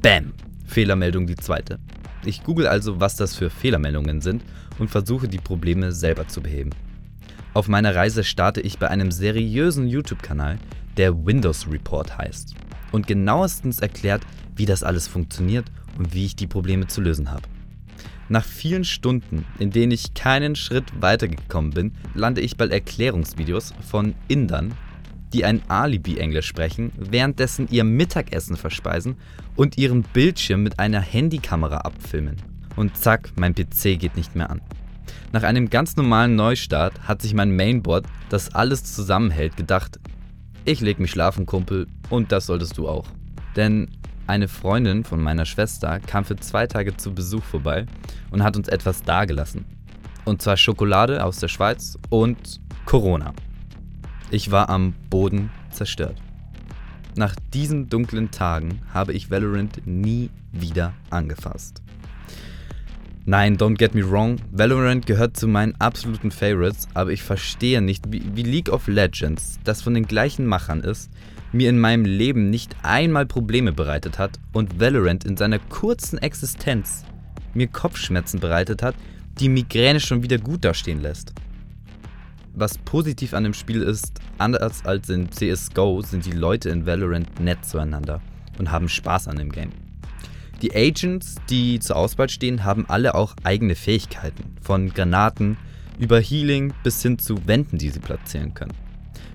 BAM! 0.02 0.34
Fehlermeldung 0.66 1.26
die 1.26 1.34
zweite. 1.34 1.80
Ich 2.24 2.44
google 2.44 2.68
also, 2.68 3.00
was 3.00 3.16
das 3.16 3.34
für 3.34 3.50
Fehlermeldungen 3.50 4.20
sind 4.20 4.44
und 4.78 4.88
versuche 4.88 5.26
die 5.26 5.38
Probleme 5.38 5.90
selber 5.90 6.28
zu 6.28 6.40
beheben. 6.40 6.70
Auf 7.56 7.68
meiner 7.68 7.94
Reise 7.94 8.22
starte 8.22 8.60
ich 8.60 8.78
bei 8.78 8.88
einem 8.88 9.10
seriösen 9.10 9.88
YouTube-Kanal, 9.88 10.58
der 10.98 11.24
Windows 11.24 11.66
Report 11.66 12.18
heißt 12.18 12.54
und 12.92 13.06
genauestens 13.06 13.80
erklärt, 13.80 14.26
wie 14.54 14.66
das 14.66 14.82
alles 14.82 15.08
funktioniert 15.08 15.64
und 15.96 16.12
wie 16.12 16.26
ich 16.26 16.36
die 16.36 16.46
Probleme 16.46 16.86
zu 16.86 17.00
lösen 17.00 17.30
habe. 17.30 17.44
Nach 18.28 18.44
vielen 18.44 18.84
Stunden, 18.84 19.46
in 19.58 19.70
denen 19.70 19.92
ich 19.92 20.12
keinen 20.12 20.54
Schritt 20.54 20.84
weitergekommen 21.00 21.70
bin, 21.70 21.92
lande 22.12 22.42
ich 22.42 22.58
bei 22.58 22.66
Erklärungsvideos 22.66 23.72
von 23.88 24.14
Indern, 24.28 24.74
die 25.32 25.46
ein 25.46 25.62
Alibi-Englisch 25.66 26.48
sprechen, 26.48 26.92
währenddessen 26.98 27.68
ihr 27.70 27.84
Mittagessen 27.84 28.58
verspeisen 28.58 29.16
und 29.54 29.78
ihren 29.78 30.02
Bildschirm 30.02 30.62
mit 30.62 30.78
einer 30.78 31.00
Handykamera 31.00 31.78
abfilmen. 31.78 32.36
Und 32.76 32.98
zack, 32.98 33.30
mein 33.36 33.54
PC 33.54 33.98
geht 33.98 34.14
nicht 34.14 34.36
mehr 34.36 34.50
an. 34.50 34.60
Nach 35.32 35.42
einem 35.42 35.70
ganz 35.70 35.96
normalen 35.96 36.36
Neustart 36.36 37.08
hat 37.08 37.22
sich 37.22 37.34
mein 37.34 37.54
Mainboard, 37.54 38.06
das 38.28 38.54
alles 38.54 38.84
zusammenhält, 38.84 39.56
gedacht, 39.56 39.98
ich 40.64 40.80
leg 40.80 40.98
mich 40.98 41.10
schlafen, 41.10 41.46
Kumpel, 41.46 41.86
und 42.10 42.32
das 42.32 42.46
solltest 42.46 42.76
du 42.78 42.88
auch. 42.88 43.06
Denn 43.54 43.88
eine 44.26 44.48
Freundin 44.48 45.04
von 45.04 45.22
meiner 45.22 45.44
Schwester 45.44 46.00
kam 46.00 46.24
für 46.24 46.36
zwei 46.36 46.66
Tage 46.66 46.96
zu 46.96 47.14
Besuch 47.14 47.44
vorbei 47.44 47.86
und 48.30 48.42
hat 48.42 48.56
uns 48.56 48.68
etwas 48.68 49.02
dagelassen. 49.02 49.64
Und 50.24 50.42
zwar 50.42 50.56
Schokolade 50.56 51.24
aus 51.24 51.38
der 51.38 51.48
Schweiz 51.48 51.96
und 52.10 52.60
Corona. 52.84 53.32
Ich 54.30 54.50
war 54.50 54.68
am 54.68 54.94
Boden 55.08 55.50
zerstört. 55.70 56.16
Nach 57.14 57.36
diesen 57.54 57.88
dunklen 57.88 58.32
Tagen 58.32 58.82
habe 58.92 59.12
ich 59.12 59.30
Valorant 59.30 59.86
nie 59.86 60.30
wieder 60.50 60.92
angefasst. 61.10 61.80
Nein, 63.28 63.56
don't 63.56 63.76
get 63.76 63.92
me 63.92 64.08
wrong, 64.08 64.36
Valorant 64.52 65.04
gehört 65.04 65.36
zu 65.36 65.48
meinen 65.48 65.74
absoluten 65.80 66.30
Favorites, 66.30 66.86
aber 66.94 67.10
ich 67.10 67.24
verstehe 67.24 67.82
nicht, 67.82 68.04
wie, 68.12 68.22
wie 68.36 68.44
League 68.44 68.68
of 68.68 68.86
Legends, 68.86 69.58
das 69.64 69.82
von 69.82 69.94
den 69.94 70.06
gleichen 70.06 70.46
Machern 70.46 70.80
ist, 70.80 71.10
mir 71.50 71.68
in 71.68 71.80
meinem 71.80 72.04
Leben 72.04 72.50
nicht 72.50 72.76
einmal 72.84 73.26
Probleme 73.26 73.72
bereitet 73.72 74.20
hat 74.20 74.38
und 74.52 74.78
Valorant 74.78 75.24
in 75.24 75.36
seiner 75.36 75.58
kurzen 75.58 76.18
Existenz 76.18 77.04
mir 77.52 77.66
Kopfschmerzen 77.66 78.38
bereitet 78.38 78.80
hat, 78.84 78.94
die 79.40 79.48
Migräne 79.48 79.98
schon 79.98 80.22
wieder 80.22 80.38
gut 80.38 80.64
dastehen 80.64 81.02
lässt. 81.02 81.32
Was 82.54 82.78
positiv 82.78 83.34
an 83.34 83.42
dem 83.42 83.54
Spiel 83.54 83.82
ist, 83.82 84.20
anders 84.38 84.84
als 84.84 85.10
in 85.10 85.32
CSGO 85.32 86.00
sind 86.00 86.26
die 86.26 86.30
Leute 86.30 86.68
in 86.70 86.86
Valorant 86.86 87.40
nett 87.40 87.64
zueinander 87.64 88.22
und 88.56 88.70
haben 88.70 88.88
Spaß 88.88 89.26
an 89.26 89.38
dem 89.38 89.50
Game. 89.50 89.85
Die 90.62 90.74
Agents, 90.74 91.34
die 91.50 91.78
zur 91.80 91.96
Auswahl 91.96 92.30
stehen, 92.30 92.64
haben 92.64 92.86
alle 92.88 93.14
auch 93.14 93.34
eigene 93.44 93.74
Fähigkeiten, 93.74 94.56
von 94.62 94.88
Granaten 94.88 95.58
über 95.98 96.18
Healing 96.18 96.72
bis 96.82 97.02
hin 97.02 97.18
zu 97.18 97.46
Wänden, 97.46 97.78
die 97.78 97.90
sie 97.90 98.00
platzieren 98.00 98.54
können. 98.54 98.74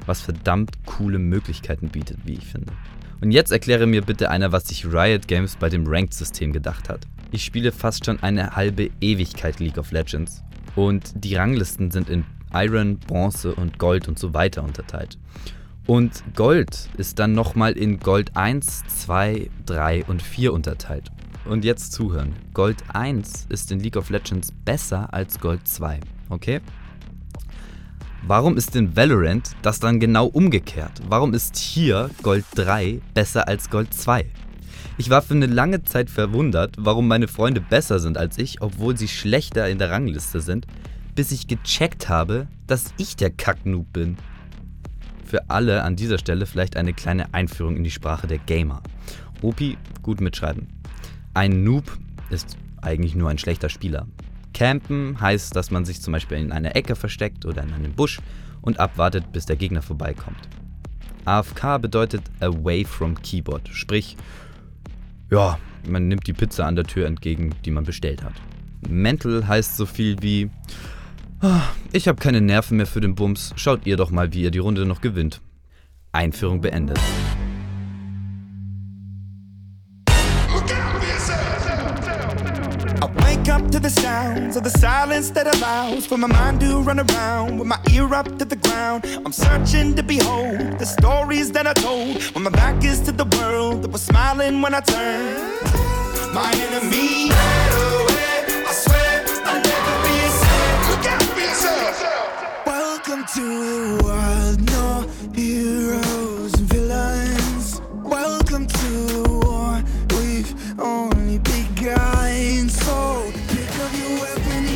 Was 0.08 0.22
verdammt 0.22 0.84
coole 0.86 1.20
Möglichkeiten 1.20 1.90
bietet, 1.90 2.18
wie 2.26 2.34
ich 2.34 2.46
finde. 2.46 2.74
Und 3.22 3.32
jetzt 3.32 3.52
erkläre 3.52 3.86
mir 3.86 4.02
bitte 4.02 4.32
einer, 4.32 4.52
was 4.52 4.68
sich 4.68 4.86
Riot 4.86 5.28
Games 5.28 5.56
bei 5.56 5.70
dem 5.70 5.86
Ranked-System 5.86 6.54
gedacht 6.54 6.90
hat. 6.90 7.06
Ich 7.32 7.46
spiele 7.46 7.72
fast 7.72 8.06
schon 8.06 8.22
eine 8.24 8.56
halbe 8.56 8.90
Ewigkeit 9.00 9.60
League 9.60 9.78
of 9.78 9.92
Legends 9.92 10.44
und 10.76 11.12
die 11.14 11.36
Ranglisten 11.36 11.92
sind 11.92 12.10
in 12.10 12.26
Iron, 12.52 12.98
Bronze 12.98 13.54
und 13.54 13.78
Gold 13.78 14.08
und 14.08 14.18
so 14.18 14.34
weiter 14.34 14.64
unterteilt. 14.64 15.20
Und 15.92 16.24
Gold 16.38 16.88
ist 16.96 17.20
dann 17.20 17.34
nochmal 17.34 17.74
in 17.74 18.00
Gold 18.00 18.38
1, 18.38 18.84
2, 18.88 19.50
3 19.66 20.06
und 20.06 20.22
4 20.22 20.54
unterteilt. 20.54 21.12
Und 21.44 21.66
jetzt 21.66 21.92
zuhören. 21.92 22.34
Gold 22.54 22.78
1 22.94 23.48
ist 23.50 23.74
in 23.74 23.82
League 23.82 23.98
of 23.98 24.10
Legends 24.10 24.54
besser 24.64 25.14
als 25.14 25.38
Gold 25.38 25.68
2, 25.68 26.00
okay? 26.30 26.62
Warum 28.26 28.56
ist 28.56 28.74
in 28.78 28.96
Valorant 28.96 29.52
das 29.64 29.82
dann 29.82 30.00
genau 30.00 30.28
umgekehrt? 30.28 30.94
Warum 31.10 31.34
ist 31.34 31.58
hier 31.58 32.10
Gold 32.24 32.46
3 32.56 33.02
besser 33.14 33.50
als 33.50 33.70
Gold 33.70 33.94
2? 33.94 34.26
Ich 34.98 35.10
war 35.10 35.22
für 35.22 35.34
eine 35.34 35.48
lange 35.48 35.84
Zeit 35.84 36.10
verwundert, 36.10 36.74
warum 36.78 37.06
meine 37.10 37.28
Freunde 37.28 37.60
besser 37.60 38.00
sind 38.00 38.18
als 38.18 38.38
ich, 38.38 38.62
obwohl 38.62 38.96
sie 38.96 39.10
schlechter 39.10 39.68
in 39.68 39.78
der 39.78 39.92
Rangliste 39.92 40.40
sind, 40.40 40.68
bis 41.16 41.34
ich 41.34 41.48
gecheckt 41.48 42.08
habe, 42.08 42.48
dass 42.66 42.94
ich 42.96 43.18
der 43.18 43.32
Kacknoob 43.32 43.92
bin. 43.92 44.16
Für 45.32 45.50
alle 45.50 45.84
an 45.84 45.96
dieser 45.96 46.18
Stelle 46.18 46.46
vielleicht 46.46 46.76
eine 46.76 46.92
kleine 46.92 47.34
Einführung 47.34 47.78
in 47.78 47.86
die 47.86 47.90
Sprache 47.90 48.28
der 48.28 48.38
Gamer. 48.38 48.82
Opi, 49.42 49.78
gut 50.02 50.20
mitschreiben. 50.20 50.68
Ein 51.34 51.64
Noob 51.64 51.98
ist 52.30 52.58
eigentlich 52.82 53.16
nur 53.16 53.30
ein 53.30 53.38
schlechter 53.38 53.70
Spieler. 53.70 54.08
Campen 54.54 55.22
heißt, 55.22 55.56
dass 55.56 55.72
man 55.72 55.86
sich 55.86 56.02
zum 56.02 56.12
Beispiel 56.12 56.38
in 56.38 56.52
einer 56.52 56.76
Ecke 56.76 56.98
versteckt 56.98 57.46
oder 57.46 57.64
in 57.64 57.72
einem 57.72 57.94
Busch 57.94 58.20
und 58.60 58.82
abwartet, 58.82 59.32
bis 59.32 59.46
der 59.46 59.56
Gegner 59.56 59.82
vorbeikommt. 59.82 60.50
AFK 61.24 61.78
bedeutet 61.78 62.24
away 62.42 62.84
from 62.84 63.16
keyboard, 63.22 63.70
sprich, 63.70 64.18
ja, 65.30 65.58
man 65.88 66.10
nimmt 66.10 66.28
die 66.28 66.34
Pizza 66.34 66.66
an 66.66 66.76
der 66.76 66.84
Tür 66.84 67.08
entgegen, 67.08 67.56
die 67.64 67.72
man 67.72 67.86
bestellt 67.86 68.22
hat. 68.22 68.34
Mental 68.90 69.48
heißt 69.48 69.78
so 69.78 69.86
viel 69.86 70.18
wie, 70.22 70.50
"Ah, 70.50 71.01
ich 71.92 72.08
habe 72.08 72.20
keine 72.20 72.42
Nerven 72.42 72.78
mehr 72.78 72.86
für 72.86 73.02
den 73.02 73.16
Bums, 73.16 73.54
schaut 73.56 73.86
ihr 73.86 73.98
doch 73.98 74.12
mal, 74.12 74.34
wie 74.34 74.42
ihr 74.42 74.52
die 74.52 74.60
Runde 74.60 74.86
noch 74.86 75.02
gewinnt. 75.02 75.42
Einführung 76.12 76.62
beendet. 76.62 77.00
Up 83.50 83.70
to 83.72 83.80
the 83.80 83.90
sounds 83.90 84.56
of 84.56 84.64
the 84.64 84.70
silence 84.70 85.32
that 85.32 85.48
allows 85.56 86.06
for 86.06 86.16
my 86.16 86.28
mind 86.28 86.62
to 86.62 86.80
run 86.80 87.00
around 87.00 87.60
with 87.60 87.68
my 87.68 87.78
ear 87.92 88.14
up 88.14 88.38
to 88.38 88.46
the 88.46 88.56
ground. 88.56 89.04
I'm 89.26 89.34
searching 89.34 89.94
to 89.96 90.04
behold 90.04 90.80
the 90.80 90.86
stories 90.86 91.52
that 91.52 91.68
I 91.68 91.74
told 91.74 92.22
when 92.34 92.44
my 92.44 92.52
back 92.52 92.84
is 92.84 93.02
to 93.02 93.12
the 93.12 93.26
world 93.38 93.82
that 93.82 93.92
was 93.92 94.04
smiling 94.04 94.62
when 94.62 94.74
I 94.74 94.80
turned. 94.80 95.64
My 96.34 96.52
enemy. 96.54 98.01
To 103.34 103.40
the 103.40 104.04
world, 104.04 104.62
no 104.72 105.08
heroes 105.34 106.54
and 106.56 106.68
villains. 106.68 107.82
Welcome 108.04 108.68
to 108.68 108.90
the 109.08 109.24
war, 109.30 109.82
we've 110.18 110.54
only 110.78 111.40
begun. 111.40 112.68
So 112.68 113.32
pick 113.48 113.72
up 113.80 113.94
your 113.94 114.20
weapon 114.20 114.68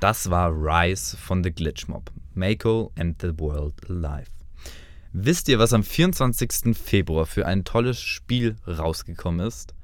Das 0.00 0.30
war 0.30 0.50
Rise 0.50 1.16
von 1.18 1.42
The 1.42 1.50
Glitch 1.50 1.86
Mob. 1.88 2.10
Mako 2.34 2.92
and 2.96 3.16
the 3.20 3.38
World 3.38 3.74
Alive. 3.90 4.30
Wisst 5.12 5.48
ihr, 5.48 5.58
was 5.58 5.74
am 5.74 5.84
24. 5.84 6.74
Februar 6.74 7.26
für 7.26 7.44
ein 7.44 7.64
tolles 7.64 8.00
Spiel 8.00 8.56
rausgekommen 8.66 9.46
ist? 9.46 9.74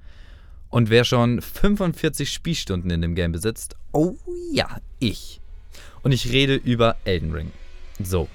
Und 0.71 0.91
wer 0.91 1.05
schon 1.05 1.41
45 1.41 2.31
Spielstunden 2.31 2.91
in 2.91 3.01
dem 3.01 3.15
Game 3.15 3.33
besitzt? 3.33 3.77
Oh 3.93 4.17
ja, 4.53 4.79
ich. 4.99 5.41
Und 6.03 6.13
ich 6.13 6.31
rede 6.31 6.55
über 6.55 6.97
Elden 7.05 7.33
Ring. 7.33 7.53
So, 8.03 8.29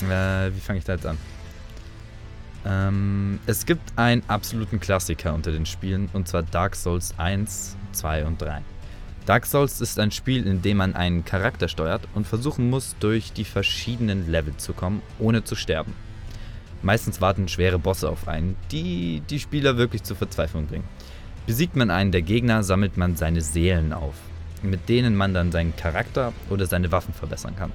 äh, 0.00 0.50
wie 0.54 0.60
fange 0.60 0.78
ich 0.78 0.84
da 0.84 0.94
jetzt 0.94 1.06
an? 1.06 1.18
Ähm, 2.64 3.40
es 3.46 3.66
gibt 3.66 3.98
einen 3.98 4.22
absoluten 4.28 4.80
Klassiker 4.80 5.34
unter 5.34 5.52
den 5.52 5.66
Spielen, 5.66 6.08
und 6.12 6.28
zwar 6.28 6.42
Dark 6.42 6.76
Souls 6.76 7.14
1, 7.18 7.76
2 7.92 8.24
und 8.24 8.40
3. 8.40 8.62
Dark 9.26 9.46
Souls 9.46 9.80
ist 9.80 9.98
ein 9.98 10.10
Spiel, 10.10 10.46
in 10.46 10.62
dem 10.62 10.78
man 10.78 10.94
einen 10.94 11.24
Charakter 11.24 11.68
steuert 11.68 12.06
und 12.14 12.26
versuchen 12.26 12.70
muss, 12.70 12.94
durch 13.00 13.32
die 13.32 13.44
verschiedenen 13.44 14.30
Level 14.30 14.56
zu 14.56 14.74
kommen, 14.74 15.02
ohne 15.18 15.44
zu 15.44 15.56
sterben. 15.56 15.94
Meistens 16.82 17.22
warten 17.22 17.48
schwere 17.48 17.78
Bosse 17.78 18.10
auf 18.10 18.28
einen, 18.28 18.56
die 18.70 19.22
die 19.30 19.40
Spieler 19.40 19.78
wirklich 19.78 20.02
zur 20.02 20.16
Verzweiflung 20.16 20.66
bringen. 20.66 20.84
Besiegt 21.46 21.76
man 21.76 21.90
einen 21.90 22.10
der 22.10 22.22
Gegner, 22.22 22.62
sammelt 22.62 22.96
man 22.96 23.16
seine 23.16 23.42
Seelen 23.42 23.92
auf, 23.92 24.14
mit 24.62 24.88
denen 24.88 25.14
man 25.14 25.34
dann 25.34 25.52
seinen 25.52 25.76
Charakter 25.76 26.32
oder 26.48 26.64
seine 26.64 26.90
Waffen 26.90 27.12
verbessern 27.12 27.54
kann. 27.54 27.70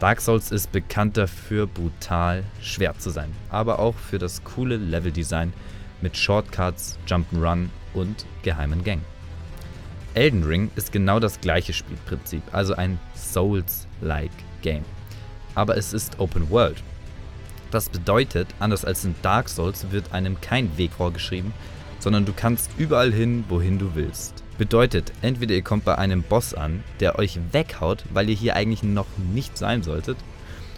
Dark 0.00 0.20
Souls 0.20 0.50
ist 0.50 0.72
bekannt 0.72 1.16
dafür, 1.16 1.68
brutal 1.68 2.42
schwer 2.60 2.98
zu 2.98 3.10
sein, 3.10 3.30
aber 3.50 3.78
auch 3.78 3.94
für 3.94 4.18
das 4.18 4.42
coole 4.42 4.76
Leveldesign 4.76 5.52
mit 6.00 6.16
Shortcuts, 6.16 6.98
Jump'n'Run 7.06 7.68
und 7.94 8.26
geheimen 8.42 8.82
Gängen. 8.82 9.04
Elden 10.14 10.42
Ring 10.42 10.70
ist 10.74 10.90
genau 10.90 11.20
das 11.20 11.40
gleiche 11.40 11.72
Spielprinzip, 11.72 12.42
also 12.50 12.74
ein 12.74 12.98
Souls-like 13.14 14.32
Game. 14.60 14.84
Aber 15.54 15.76
es 15.76 15.92
ist 15.92 16.18
Open 16.18 16.50
World. 16.50 16.82
Das 17.70 17.88
bedeutet, 17.88 18.48
anders 18.58 18.84
als 18.84 19.04
in 19.04 19.14
Dark 19.22 19.48
Souls 19.48 19.92
wird 19.92 20.12
einem 20.12 20.40
kein 20.40 20.76
Weg 20.76 20.90
vorgeschrieben, 20.92 21.54
sondern 22.02 22.24
du 22.24 22.32
kannst 22.32 22.70
überall 22.78 23.12
hin, 23.12 23.44
wohin 23.48 23.78
du 23.78 23.94
willst. 23.94 24.42
Bedeutet, 24.58 25.12
entweder 25.22 25.54
ihr 25.54 25.62
kommt 25.62 25.84
bei 25.84 25.96
einem 25.96 26.22
Boss 26.22 26.52
an, 26.52 26.82
der 27.00 27.18
euch 27.18 27.38
weghaut, 27.52 28.04
weil 28.12 28.28
ihr 28.28 28.34
hier 28.34 28.56
eigentlich 28.56 28.82
noch 28.82 29.06
nicht 29.32 29.56
sein 29.56 29.82
solltet, 29.82 30.18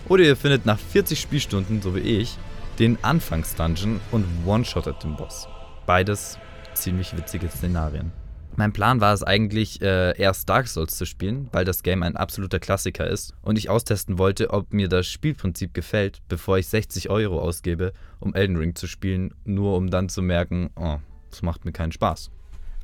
oder 0.08 0.22
ihr 0.22 0.36
findet 0.36 0.66
nach 0.66 0.78
40 0.78 1.18
Spielstunden, 1.18 1.80
so 1.80 1.94
wie 1.96 2.00
ich, 2.00 2.36
den 2.78 2.98
Anfangsdungeon 3.02 4.00
und 4.10 4.26
one-shottet 4.44 5.02
den 5.02 5.16
Boss. 5.16 5.48
Beides 5.86 6.38
ziemlich 6.74 7.16
witzige 7.16 7.48
Szenarien. 7.48 8.12
Mein 8.56 8.72
Plan 8.72 9.00
war 9.00 9.12
es 9.12 9.24
eigentlich, 9.24 9.82
äh, 9.82 10.16
erst 10.16 10.48
Dark 10.48 10.68
Souls 10.68 10.96
zu 10.96 11.06
spielen, 11.06 11.48
weil 11.50 11.64
das 11.64 11.82
Game 11.82 12.04
ein 12.04 12.16
absoluter 12.16 12.60
Klassiker 12.60 13.08
ist 13.08 13.34
und 13.42 13.58
ich 13.58 13.68
austesten 13.68 14.16
wollte, 14.16 14.50
ob 14.50 14.72
mir 14.72 14.88
das 14.88 15.08
Spielprinzip 15.08 15.74
gefällt, 15.74 16.22
bevor 16.28 16.58
ich 16.58 16.68
60 16.68 17.10
Euro 17.10 17.40
ausgebe, 17.40 17.92
um 18.20 18.32
Elden 18.34 18.56
Ring 18.56 18.76
zu 18.76 18.86
spielen, 18.86 19.34
nur 19.44 19.76
um 19.76 19.90
dann 19.90 20.08
zu 20.08 20.22
merken, 20.22 20.70
oh, 20.76 20.98
das 21.34 21.42
macht 21.42 21.64
mir 21.64 21.72
keinen 21.72 21.90
Spaß. 21.90 22.30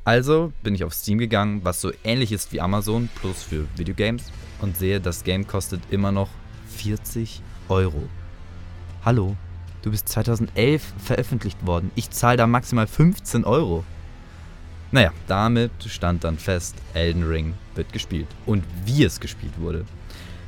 Also 0.05 0.53
bin 0.65 0.75
ich 0.75 0.83
auf 0.83 0.93
Steam 0.93 1.19
gegangen, 1.19 1.61
was 1.63 1.81
so 1.81 1.93
ähnlich 2.03 2.33
ist 2.33 2.53
wie 2.53 2.61
Amazon, 2.61 3.09
plus 3.21 3.45
für 3.45 3.67
Videogames, 3.77 4.33
und 4.61 4.77
sehe, 4.77 5.01
das 5.01 5.23
Game 5.23 5.47
kostet 5.47 5.81
immer 5.91 6.11
noch 6.11 6.29
40 6.67 7.43
Euro. 7.69 8.09
Hallo, 9.05 9.37
du 9.83 9.93
bist 9.93 10.09
2011 10.09 10.83
veröffentlicht 10.99 11.65
worden. 11.65 11.93
Ich 11.95 12.11
zahle 12.11 12.39
da 12.39 12.49
maximal 12.49 12.89
15 12.89 13.45
Euro. 13.45 13.85
Naja, 14.91 15.13
damit 15.29 15.71
stand 15.87 16.25
dann 16.25 16.37
fest, 16.37 16.75
Elden 16.95 17.23
Ring 17.23 17.55
wird 17.77 17.93
gespielt. 17.93 18.27
Und 18.47 18.65
wie 18.85 19.05
es 19.05 19.21
gespielt 19.21 19.61
wurde. 19.61 19.85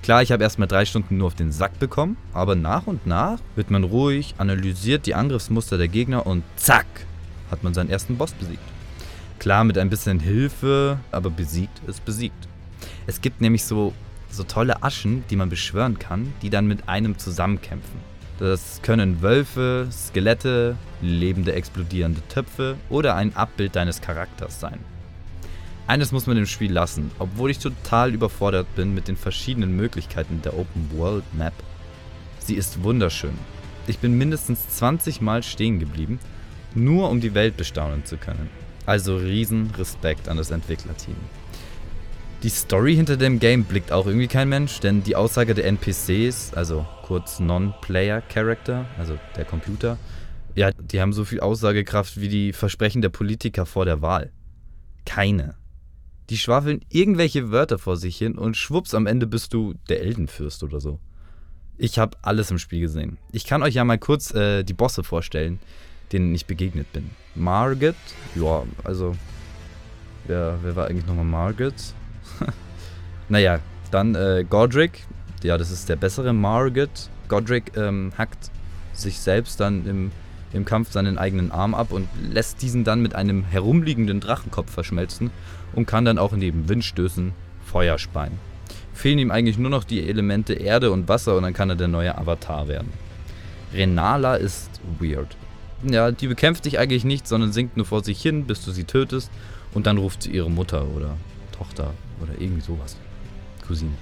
Klar, 0.02 0.22
ich 0.22 0.32
habe 0.32 0.42
erstmal 0.42 0.66
drei 0.66 0.84
Stunden 0.84 1.18
nur 1.18 1.28
auf 1.28 1.36
den 1.36 1.52
Sack 1.52 1.78
bekommen, 1.78 2.16
aber 2.32 2.56
nach 2.56 2.88
und 2.88 3.06
nach 3.06 3.38
wird 3.54 3.70
man 3.70 3.84
ruhig, 3.84 4.34
analysiert 4.38 5.06
die 5.06 5.14
Angriffsmuster 5.14 5.78
der 5.78 5.86
Gegner 5.86 6.26
und 6.26 6.42
zack, 6.56 6.86
hat 7.52 7.62
man 7.62 7.74
seinen 7.74 7.90
ersten 7.90 8.16
Boss 8.16 8.32
besiegt. 8.32 8.64
Klar, 9.38 9.62
mit 9.62 9.78
ein 9.78 9.90
bisschen 9.90 10.18
Hilfe, 10.18 10.98
aber 11.12 11.30
besiegt 11.30 11.80
ist 11.86 12.04
besiegt. 12.04 12.48
Es 13.06 13.20
gibt 13.20 13.40
nämlich 13.40 13.64
so, 13.64 13.92
so 14.30 14.42
tolle 14.42 14.82
Aschen, 14.82 15.24
die 15.30 15.36
man 15.36 15.48
beschwören 15.48 15.98
kann, 15.98 16.32
die 16.42 16.50
dann 16.50 16.66
mit 16.66 16.88
einem 16.88 17.18
zusammenkämpfen. 17.18 18.00
Das 18.38 18.80
können 18.82 19.22
Wölfe, 19.22 19.88
Skelette, 19.92 20.76
lebende 21.00 21.52
explodierende 21.52 22.26
Töpfe 22.28 22.76
oder 22.88 23.14
ein 23.14 23.36
Abbild 23.36 23.76
deines 23.76 24.00
Charakters 24.00 24.58
sein. 24.58 24.78
Eines 25.86 26.12
muss 26.12 26.26
man 26.26 26.36
im 26.36 26.46
Spiel 26.46 26.72
lassen, 26.72 27.10
obwohl 27.18 27.50
ich 27.50 27.58
total 27.58 28.14
überfordert 28.14 28.66
bin 28.74 28.94
mit 28.94 29.08
den 29.08 29.16
verschiedenen 29.16 29.76
Möglichkeiten 29.76 30.40
der 30.42 30.54
Open 30.54 30.90
World 30.96 31.24
Map. 31.34 31.52
Sie 32.38 32.54
ist 32.54 32.82
wunderschön. 32.82 33.36
Ich 33.86 33.98
bin 33.98 34.16
mindestens 34.16 34.68
20 34.70 35.20
Mal 35.20 35.42
stehen 35.42 35.80
geblieben, 35.80 36.18
nur 36.76 37.10
um 37.10 37.20
die 37.20 37.34
Welt 37.34 37.56
bestaunen 37.56 38.04
zu 38.04 38.16
können. 38.16 38.48
Also 38.86 39.16
riesen 39.16 39.70
Respekt 39.76 40.28
an 40.28 40.36
das 40.36 40.50
Entwicklerteam. 40.50 41.16
Die 42.42 42.48
Story 42.48 42.96
hinter 42.96 43.16
dem 43.16 43.38
Game 43.38 43.62
blickt 43.62 43.92
auch 43.92 44.06
irgendwie 44.06 44.26
kein 44.26 44.48
Mensch, 44.48 44.80
denn 44.80 45.04
die 45.04 45.14
Aussage 45.14 45.54
der 45.54 45.66
NPCs, 45.66 46.54
also 46.54 46.84
kurz 47.02 47.38
Non-Player 47.38 48.20
Character, 48.20 48.86
also 48.98 49.16
der 49.36 49.44
Computer, 49.44 49.96
ja, 50.54 50.72
die 50.72 51.00
haben 51.00 51.12
so 51.12 51.24
viel 51.24 51.40
Aussagekraft 51.40 52.20
wie 52.20 52.28
die 52.28 52.52
Versprechen 52.52 53.00
der 53.00 53.10
Politiker 53.10 53.64
vor 53.64 53.84
der 53.84 54.02
Wahl. 54.02 54.32
Keine. 55.06 55.54
Die 56.30 56.36
schwafeln 56.36 56.80
irgendwelche 56.88 57.50
Wörter 57.50 57.78
vor 57.78 57.96
sich 57.96 58.16
hin 58.16 58.36
und 58.36 58.56
schwupps 58.56 58.94
am 58.94 59.06
Ende 59.06 59.26
bist 59.26 59.54
du 59.54 59.74
der 59.88 60.00
Eldenfürst 60.02 60.62
oder 60.64 60.80
so. 60.80 60.98
Ich 61.78 61.98
habe 61.98 62.16
alles 62.22 62.50
im 62.50 62.58
Spiel 62.58 62.80
gesehen. 62.80 63.18
Ich 63.32 63.44
kann 63.44 63.62
euch 63.62 63.74
ja 63.74 63.84
mal 63.84 63.98
kurz 63.98 64.34
äh, 64.34 64.62
die 64.62 64.74
Bosse 64.74 65.04
vorstellen, 65.04 65.58
denen 66.12 66.34
ich 66.34 66.46
begegnet 66.46 66.92
bin. 66.92 67.10
Margit, 67.34 67.96
ja, 68.34 68.62
also 68.84 69.16
wer, 70.26 70.58
wer 70.62 70.76
war 70.76 70.86
eigentlich 70.88 71.06
nochmal 71.06 71.24
Margit? 71.24 71.74
naja, 73.28 73.60
dann 73.90 74.14
äh, 74.14 74.44
Godric. 74.48 75.04
Ja, 75.42 75.58
das 75.58 75.70
ist 75.70 75.88
der 75.88 75.96
bessere 75.96 76.32
Margit. 76.32 77.10
Godric 77.28 77.76
ähm, 77.76 78.12
hackt 78.16 78.50
sich 78.92 79.18
selbst 79.18 79.58
dann 79.60 79.86
im, 79.86 80.12
im 80.52 80.64
Kampf 80.64 80.92
seinen 80.92 81.18
eigenen 81.18 81.50
Arm 81.50 81.74
ab 81.74 81.92
und 81.92 82.08
lässt 82.30 82.62
diesen 82.62 82.84
dann 82.84 83.00
mit 83.00 83.14
einem 83.14 83.44
herumliegenden 83.44 84.20
Drachenkopf 84.20 84.70
verschmelzen 84.70 85.30
und 85.74 85.86
kann 85.86 86.04
dann 86.04 86.18
auch 86.18 86.32
neben 86.32 86.68
Windstößen 86.68 87.32
Feuer 87.64 87.98
speien. 87.98 88.38
Fehlen 88.92 89.18
ihm 89.18 89.30
eigentlich 89.30 89.58
nur 89.58 89.70
noch 89.70 89.84
die 89.84 90.06
Elemente 90.06 90.52
Erde 90.52 90.92
und 90.92 91.08
Wasser 91.08 91.36
und 91.36 91.44
dann 91.44 91.54
kann 91.54 91.70
er 91.70 91.76
der 91.76 91.88
neue 91.88 92.16
Avatar 92.16 92.68
werden. 92.68 92.92
Renala 93.72 94.36
ist 94.36 94.68
weird. 95.00 95.36
Ja, 95.84 96.12
die 96.12 96.28
bekämpft 96.28 96.64
dich 96.64 96.78
eigentlich 96.78 97.04
nicht, 97.04 97.26
sondern 97.26 97.52
sinkt 97.52 97.76
nur 97.76 97.86
vor 97.86 98.04
sich 98.04 98.20
hin, 98.22 98.46
bis 98.46 98.64
du 98.64 98.70
sie 98.70 98.84
tötest 98.84 99.30
und 99.74 99.86
dann 99.86 99.98
ruft 99.98 100.22
sie 100.22 100.30
ihre 100.30 100.50
Mutter 100.50 100.86
oder 100.88 101.16
Tochter 101.50 101.92
oder 102.20 102.32
irgendwie 102.38 102.62
sowas. 102.62 102.96
Cousine. 103.66 103.92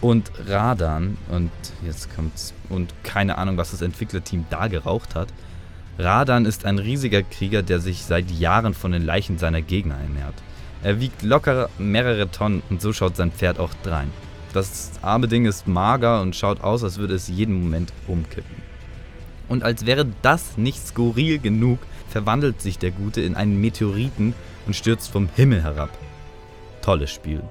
Und 0.00 0.30
Radan, 0.46 1.16
und 1.30 1.50
jetzt 1.84 2.14
kommt's, 2.14 2.54
und 2.68 2.92
keine 3.02 3.38
Ahnung, 3.38 3.56
was 3.56 3.72
das 3.72 3.82
Entwicklerteam 3.82 4.46
da 4.50 4.68
geraucht 4.68 5.14
hat. 5.14 5.28
Radan 5.98 6.44
ist 6.46 6.64
ein 6.64 6.78
riesiger 6.78 7.24
Krieger, 7.24 7.62
der 7.62 7.80
sich 7.80 8.04
seit 8.04 8.30
Jahren 8.30 8.74
von 8.74 8.92
den 8.92 9.04
Leichen 9.04 9.38
seiner 9.38 9.62
Gegner 9.62 9.96
ernährt. 9.96 10.34
Er 10.84 11.00
wiegt 11.00 11.22
locker 11.22 11.68
mehrere 11.78 12.30
Tonnen 12.30 12.62
und 12.70 12.80
so 12.80 12.92
schaut 12.92 13.16
sein 13.16 13.32
Pferd 13.32 13.58
auch 13.58 13.74
drein. 13.82 14.12
Das 14.52 14.92
arme 15.02 15.26
Ding 15.26 15.44
ist 15.44 15.66
mager 15.66 16.22
und 16.22 16.36
schaut 16.36 16.60
aus, 16.60 16.84
als 16.84 16.98
würde 16.98 17.14
es 17.14 17.26
jeden 17.26 17.60
Moment 17.60 17.92
umkippen. 18.06 18.67
Und 19.48 19.62
als 19.62 19.86
wäre 19.86 20.06
das 20.22 20.56
nicht 20.56 20.86
skurril 20.86 21.38
genug, 21.38 21.78
verwandelt 22.08 22.60
sich 22.60 22.78
der 22.78 22.90
Gute 22.90 23.20
in 23.20 23.34
einen 23.34 23.60
Meteoriten 23.60 24.34
und 24.66 24.76
stürzt 24.76 25.10
vom 25.10 25.28
Himmel 25.34 25.62
herab. 25.62 25.90
Tolles 26.82 27.10
Spiel. 27.10 27.42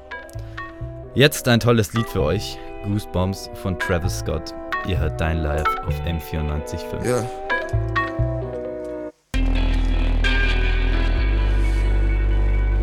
Jetzt 1.15 1.47
ein 1.47 1.59
tolles 1.59 1.93
Lied 1.93 2.07
für 2.09 2.21
euch. 2.21 2.57
Goosebumps 2.83 3.49
von 3.55 3.77
Travis 3.79 4.19
Scott. 4.19 4.53
Ihr 4.87 4.99
hört 4.99 5.19
Dein 5.19 5.39
Live 5.39 5.67
auf 5.85 5.99
M94.5. 6.01 7.05
Yeah. 7.05 7.27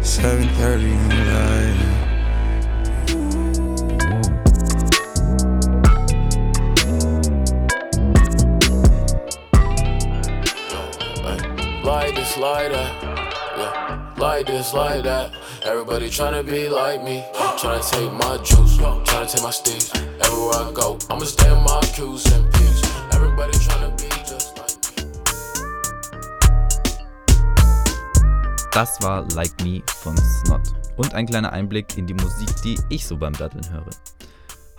Seven 0.01 0.49
thirty 0.59 0.91
in 0.91 1.11
the 1.11 1.17
light. 1.17 2.04
This, 12.25 12.39
like 12.39 12.73
that. 12.73 12.93
Yeah, 13.57 14.15
like 14.19 14.47
this, 14.47 14.73
like 14.73 15.05
that. 15.05 15.33
Everybody 15.65 16.09
tryna 16.09 16.45
be 16.45 16.69
like 16.69 17.03
me. 17.03 17.25
Tryna 17.35 17.83
take 17.91 18.13
my 18.13 18.37
juice. 18.39 18.79
Tryna 18.79 19.31
take 19.31 19.43
my 19.43 19.51
steez. 19.51 19.95
Everywhere 20.25 20.55
I 20.55 20.73
go, 20.73 20.99
I'ma 21.11 21.25
stay 21.25 21.51
my 21.51 21.81
cues 21.95 22.25
and 22.33 22.51
peace. 22.55 22.83
Everybody 23.13 23.53
tryna 23.59 23.91
be 23.99 24.09
just 24.25 24.57
like 24.57 24.77
me. 24.87 25.05
Das 28.73 28.99
war 29.03 29.27
Like 29.35 29.63
Me 29.63 29.83
von 30.03 30.17
Snot. 30.17 30.63
Und 30.97 31.15
ein 31.15 31.27
kleiner 31.27 31.53
Einblick 31.53 31.99
in 31.99 32.07
die 32.07 32.15
Musik, 32.15 32.49
die 32.65 32.79
ich 32.89 33.07
so 33.07 33.17
beim 33.17 33.35
Datteln 33.35 33.71
höre. 33.71 33.91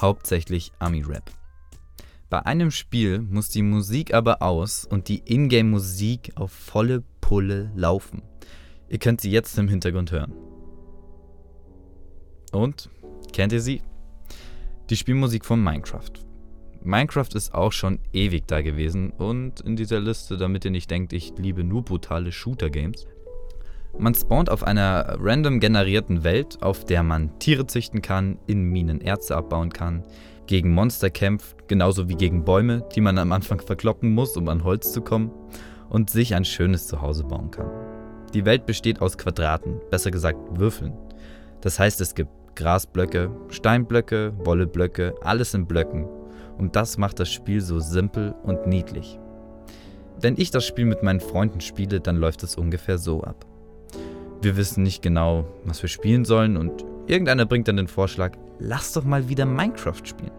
Hauptsächlich 0.02 0.72
Ami-Rap. 0.80 1.30
Bei 2.30 2.46
einem 2.46 2.72
Spiel 2.72 3.20
muss 3.20 3.50
die 3.50 3.62
Musik 3.62 4.14
aber 4.14 4.42
aus 4.42 4.86
und 4.86 5.10
die 5.10 5.22
Ingame-Musik 5.26 6.32
auf 6.36 6.52
volle 6.52 7.04
Pulle 7.26 7.72
laufen. 7.76 8.22
Ihr 8.88 9.00
könnt 9.00 9.20
sie 9.20 9.32
jetzt 9.32 9.58
im 9.58 9.68
Hintergrund 9.68 10.12
hören. 10.12 10.32
Und? 12.52 12.92
Kennt 13.34 13.52
ihr 13.52 13.62
sie? 13.62 13.82
Die 14.92 14.96
Spielmusik 14.96 15.44
von 15.44 15.64
Minecraft. 15.64 16.12
Minecraft 16.84 17.30
ist 17.34 17.56
auch 17.56 17.72
schon 17.72 17.98
ewig 18.14 18.44
da 18.46 18.62
gewesen 18.62 19.10
und 19.10 19.62
in 19.62 19.76
dieser 19.76 20.00
Liste, 20.00 20.38
damit 20.38 20.66
ihr 20.66 20.72
nicht 20.72 20.92
denkt, 20.92 21.14
ich 21.14 21.34
liebe 21.36 21.64
nur 21.64 21.84
brutale 21.84 22.32
Shooter-Games. 22.32 23.08
Man 23.98 24.14
spawnt 24.14 24.52
auf 24.52 24.64
einer 24.64 25.18
random 25.20 25.60
generierten 25.60 26.24
Welt, 26.24 26.62
auf 26.62 26.86
der 26.86 27.02
man 27.02 27.40
Tiere 27.40 27.66
züchten 27.66 28.04
kann, 28.04 28.38
in 28.46 28.66
Minen 28.66 29.02
Erze 29.02 29.36
abbauen 29.36 29.74
kann, 29.74 30.04
gegen 30.46 30.76
Monster 30.76 31.10
kämpft, 31.10 31.68
genauso 31.68 32.08
wie 32.08 32.16
gegen 32.18 32.46
Bäume, 32.46 32.88
die 32.96 33.02
man 33.02 33.18
am 33.18 33.32
Anfang 33.32 33.62
verkloppen 33.62 34.14
muss, 34.14 34.38
um 34.38 34.48
an 34.48 34.64
Holz 34.64 34.94
zu 34.94 35.02
kommen, 35.02 35.32
und 35.90 36.10
sich 36.10 36.36
ein 36.36 36.46
schönes 36.46 36.88
Zuhause 36.88 37.24
bauen 37.24 37.52
kann. 37.52 37.70
Die 38.34 38.46
Welt 38.46 38.66
besteht 38.66 39.02
aus 39.02 39.18
Quadraten, 39.18 39.80
besser 39.90 40.12
gesagt 40.12 40.40
Würfeln. 40.60 40.94
Das 41.62 41.80
heißt, 41.80 42.02
es 42.02 42.16
gibt 42.16 42.30
Grasblöcke, 42.56 43.30
Steinblöcke, 43.50 44.34
Wolleblöcke, 44.44 45.16
alles 45.22 45.54
in 45.54 45.66
Blöcken. 45.66 46.06
Und 46.58 46.76
das 46.76 46.98
macht 46.98 47.20
das 47.20 47.30
Spiel 47.30 47.62
so 47.62 47.80
simpel 47.80 48.34
und 48.44 48.68
niedlich. 48.68 49.20
Wenn 50.20 50.36
ich 50.38 50.52
das 50.52 50.66
Spiel 50.66 50.86
mit 50.86 51.04
meinen 51.04 51.20
Freunden 51.20 51.60
spiele, 51.60 52.00
dann 52.00 52.16
läuft 52.16 52.44
es 52.44 52.56
ungefähr 52.56 52.98
so 52.98 53.24
ab. 53.24 53.46
Wir 54.42 54.56
wissen 54.56 54.84
nicht 54.84 55.02
genau, 55.02 55.46
was 55.66 55.82
wir 55.82 55.90
spielen 55.90 56.24
sollen 56.24 56.56
und 56.56 56.86
irgendeiner 57.08 57.46
bringt 57.46 57.68
dann 57.68 57.78
den 57.78 57.88
Vorschlag, 57.88 58.34
lass 58.60 58.94
doch 58.94 59.04
mal 59.04 59.28
wieder 59.28 59.46
Minecraft 59.46 60.02
spielen. 60.04 60.32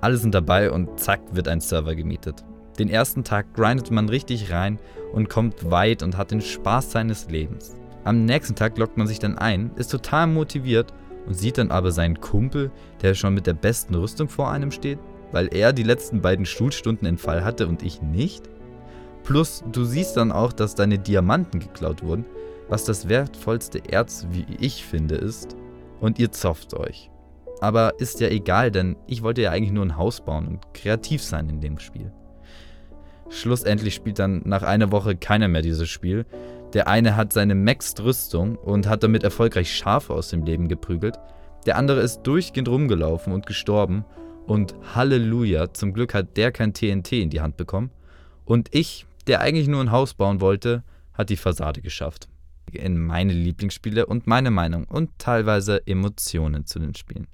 Alle 0.00 0.16
sind 0.16 0.34
dabei 0.34 0.70
und 0.70 0.98
zack 0.98 1.20
wird 1.32 1.46
ein 1.46 1.60
Server 1.60 1.94
gemietet. 1.94 2.44
Den 2.80 2.88
ersten 2.88 3.24
Tag 3.24 3.52
grindet 3.52 3.90
man 3.90 4.08
richtig 4.08 4.50
rein 4.50 4.78
und 5.12 5.28
kommt 5.28 5.70
weit 5.70 6.02
und 6.02 6.16
hat 6.16 6.30
den 6.30 6.40
Spaß 6.40 6.92
seines 6.92 7.28
Lebens. 7.28 7.76
Am 8.04 8.24
nächsten 8.24 8.54
Tag 8.54 8.78
lockt 8.78 8.96
man 8.96 9.06
sich 9.06 9.18
dann 9.18 9.36
ein, 9.36 9.70
ist 9.76 9.90
total 9.90 10.28
motiviert 10.28 10.94
und 11.26 11.34
sieht 11.34 11.58
dann 11.58 11.72
aber 11.72 11.92
seinen 11.92 12.22
Kumpel, 12.22 12.70
der 13.02 13.12
schon 13.12 13.34
mit 13.34 13.46
der 13.46 13.52
besten 13.52 13.94
Rüstung 13.94 14.30
vor 14.30 14.50
einem 14.50 14.70
steht, 14.70 14.98
weil 15.30 15.54
er 15.54 15.74
die 15.74 15.82
letzten 15.82 16.22
beiden 16.22 16.46
Schulstunden 16.46 17.06
in 17.06 17.18
Fall 17.18 17.44
hatte 17.44 17.68
und 17.68 17.82
ich 17.82 18.00
nicht. 18.00 18.48
Plus, 19.24 19.62
du 19.70 19.84
siehst 19.84 20.16
dann 20.16 20.32
auch, 20.32 20.54
dass 20.54 20.74
deine 20.74 20.98
Diamanten 20.98 21.60
geklaut 21.60 22.02
wurden, 22.02 22.24
was 22.70 22.84
das 22.84 23.10
wertvollste 23.10 23.82
Erz, 23.90 24.26
wie 24.30 24.46
ich 24.58 24.86
finde, 24.86 25.16
ist, 25.16 25.54
und 26.00 26.18
ihr 26.18 26.32
zofft 26.32 26.72
euch. 26.72 27.10
Aber 27.60 28.00
ist 28.00 28.20
ja 28.20 28.28
egal, 28.28 28.70
denn 28.70 28.96
ich 29.06 29.22
wollte 29.22 29.42
ja 29.42 29.50
eigentlich 29.50 29.72
nur 29.72 29.84
ein 29.84 29.98
Haus 29.98 30.22
bauen 30.22 30.48
und 30.48 30.72
kreativ 30.72 31.22
sein 31.22 31.50
in 31.50 31.60
dem 31.60 31.78
Spiel. 31.78 32.10
Schlussendlich 33.30 33.94
spielt 33.94 34.18
dann 34.18 34.42
nach 34.44 34.62
einer 34.62 34.90
Woche 34.90 35.16
keiner 35.16 35.48
mehr 35.48 35.62
dieses 35.62 35.88
Spiel. 35.88 36.26
Der 36.72 36.88
eine 36.88 37.16
hat 37.16 37.32
seine 37.32 37.54
Maxed-Rüstung 37.54 38.56
und 38.56 38.88
hat 38.88 39.02
damit 39.02 39.22
erfolgreich 39.22 39.72
Schafe 39.74 40.12
aus 40.12 40.28
dem 40.30 40.44
Leben 40.44 40.68
geprügelt. 40.68 41.16
Der 41.64 41.76
andere 41.76 42.00
ist 42.00 42.22
durchgehend 42.22 42.68
rumgelaufen 42.68 43.32
und 43.32 43.46
gestorben. 43.46 44.04
Und 44.46 44.74
Halleluja, 44.94 45.72
zum 45.72 45.92
Glück 45.92 46.12
hat 46.12 46.36
der 46.36 46.50
kein 46.50 46.74
TNT 46.74 47.12
in 47.12 47.30
die 47.30 47.40
Hand 47.40 47.56
bekommen. 47.56 47.90
Und 48.44 48.74
ich, 48.74 49.06
der 49.28 49.40
eigentlich 49.40 49.68
nur 49.68 49.80
ein 49.80 49.92
Haus 49.92 50.14
bauen 50.14 50.40
wollte, 50.40 50.82
hat 51.12 51.30
die 51.30 51.36
Fassade 51.36 51.82
geschafft. 51.82 52.28
In 52.72 52.98
meine 52.98 53.32
Lieblingsspiele 53.32 54.06
und 54.06 54.26
meine 54.26 54.50
Meinung 54.50 54.84
und 54.84 55.10
teilweise 55.18 55.86
Emotionen 55.86 56.66
zu 56.66 56.78
den 56.78 56.94
Spielen. 56.94 57.28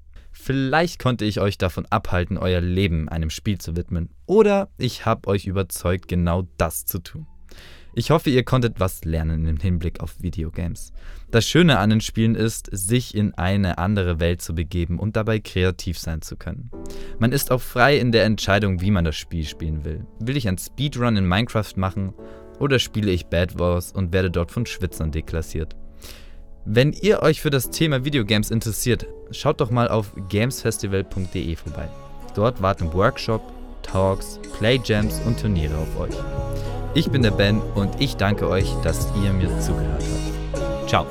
Vielleicht 0.46 1.00
konnte 1.00 1.24
ich 1.24 1.40
euch 1.40 1.59
davon 1.59 1.87
abhalten, 1.87 2.38
euer 2.38 2.61
Leben 2.61 3.09
einem 3.09 3.30
Spiel 3.30 3.59
zu 3.59 3.74
widmen. 3.74 4.11
Oder 4.26 4.68
ich 4.78 5.04
habe 5.04 5.26
euch 5.26 5.46
überzeugt, 5.46 6.06
genau 6.06 6.46
das 6.56 6.87
zu 6.87 7.00
tun. 7.00 7.26
Ich 7.96 8.12
hoffe, 8.12 8.30
ihr 8.30 8.44
konntet 8.44 8.78
was 8.78 9.04
lernen 9.04 9.48
im 9.48 9.56
Hinblick 9.56 9.98
auf 9.98 10.22
Videogames. 10.22 10.92
Das 11.32 11.48
Schöne 11.48 11.80
an 11.80 11.90
den 11.90 12.00
Spielen 12.00 12.37
ist, 12.37 12.68
sich 12.70 13.16
in 13.16 13.35
eine 13.35 13.78
andere 13.78 14.20
Welt 14.20 14.40
zu 14.40 14.54
begeben 14.54 15.00
und 15.00 15.16
dabei 15.16 15.40
kreativ 15.40 15.98
sein 15.98 16.22
zu 16.22 16.37
können. 16.37 16.70
Man 17.18 17.32
ist 17.32 17.50
auch 17.50 17.61
frei 17.61 17.98
in 17.98 18.12
der 18.12 18.24
Entscheidung, 18.24 18.80
wie 18.80 18.92
man 18.92 19.04
das 19.04 19.16
Spiel 19.16 19.42
spielen 19.42 19.85
will. 19.85 20.06
Will 20.20 20.37
ich 20.37 20.46
ein 20.46 20.59
Speedrun 20.59 21.16
in 21.16 21.26
Minecraft 21.26 21.74
machen 21.74 22.14
oder 22.61 22.78
spiele 22.78 23.11
ich 23.11 23.26
Bad 23.26 23.59
Wars 23.59 23.90
und 23.90 24.12
werde 24.12 24.30
dort 24.30 24.52
von 24.52 24.64
Schwitzern 24.64 25.11
deklassiert? 25.11 25.74
Wenn 26.68 26.92
ihr 26.92 27.22
euch 27.22 27.40
für 27.40 27.50
das 27.50 27.70
Thema 27.70 28.05
Videogames 28.05 28.50
interessiert, 28.50 29.07
schaut 29.31 29.61
doch 29.61 29.70
mal 29.70 29.87
auf 29.87 30.12
gamesfestival.de 30.29 31.55
vorbei. 31.55 31.88
Dort 32.35 32.61
warten 32.61 32.92
Workshop, 32.92 33.40
Talks, 33.83 34.40
Playjams 34.59 35.20
und 35.24 35.40
Turniere 35.40 35.76
auf 35.79 36.00
euch. 36.00 36.16
Ich 36.94 37.09
bin 37.09 37.22
der 37.22 37.31
Ben 37.31 37.61
und 37.76 38.00
ich 38.00 38.16
danke 38.16 38.48
euch, 38.48 38.68
dass 38.83 39.07
ihr 39.22 39.33
mir 39.33 39.61
zugehört 39.61 40.02
habt. 40.02 40.88
Ciao. 40.88 41.07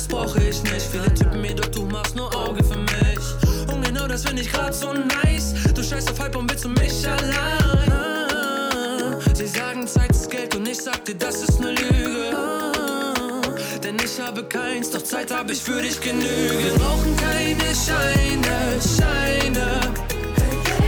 Das 0.00 0.08
brauch 0.08 0.36
ich 0.36 0.62
nicht. 0.62 0.86
Viele 0.90 1.12
Typen 1.14 1.42
mir, 1.42 1.54
doch 1.54 1.66
du 1.66 1.84
machst 1.84 2.16
nur 2.16 2.34
Auge 2.34 2.64
für 2.64 2.78
mich. 2.78 3.72
Und 3.72 3.84
genau 3.84 4.06
das 4.08 4.24
find 4.24 4.40
ich 4.40 4.50
grad 4.50 4.74
so 4.74 4.92
nice. 4.92 5.54
Du 5.74 5.82
scheißt 5.82 6.10
auf 6.10 6.18
Hype 6.20 6.36
und 6.36 6.50
willst 6.50 6.64
um 6.64 6.72
mich 6.74 7.06
allein. 7.06 7.92
Ah, 7.92 9.18
Sie 9.34 9.46
sagen, 9.46 9.86
Zeit 9.86 10.10
ist 10.10 10.30
Geld 10.30 10.54
und 10.56 10.66
ich 10.66 10.78
sag 10.78 11.04
dir, 11.04 11.16
das 11.16 11.42
ist 11.42 11.60
ne 11.60 11.72
Lüge. 11.72 12.34
Ah, 12.34 13.42
Denn 13.82 13.96
ich 14.02 14.18
habe 14.20 14.42
keins, 14.44 14.90
doch 14.90 15.02
Zeit 15.02 15.30
habe 15.30 15.52
ich 15.52 15.60
für 15.60 15.82
dich 15.82 16.00
genügend. 16.00 16.64
Wir 16.64 16.74
brauchen 16.78 17.14
keine 17.16 17.74
Scheine, 17.74 18.80
Scheine. 18.80 19.80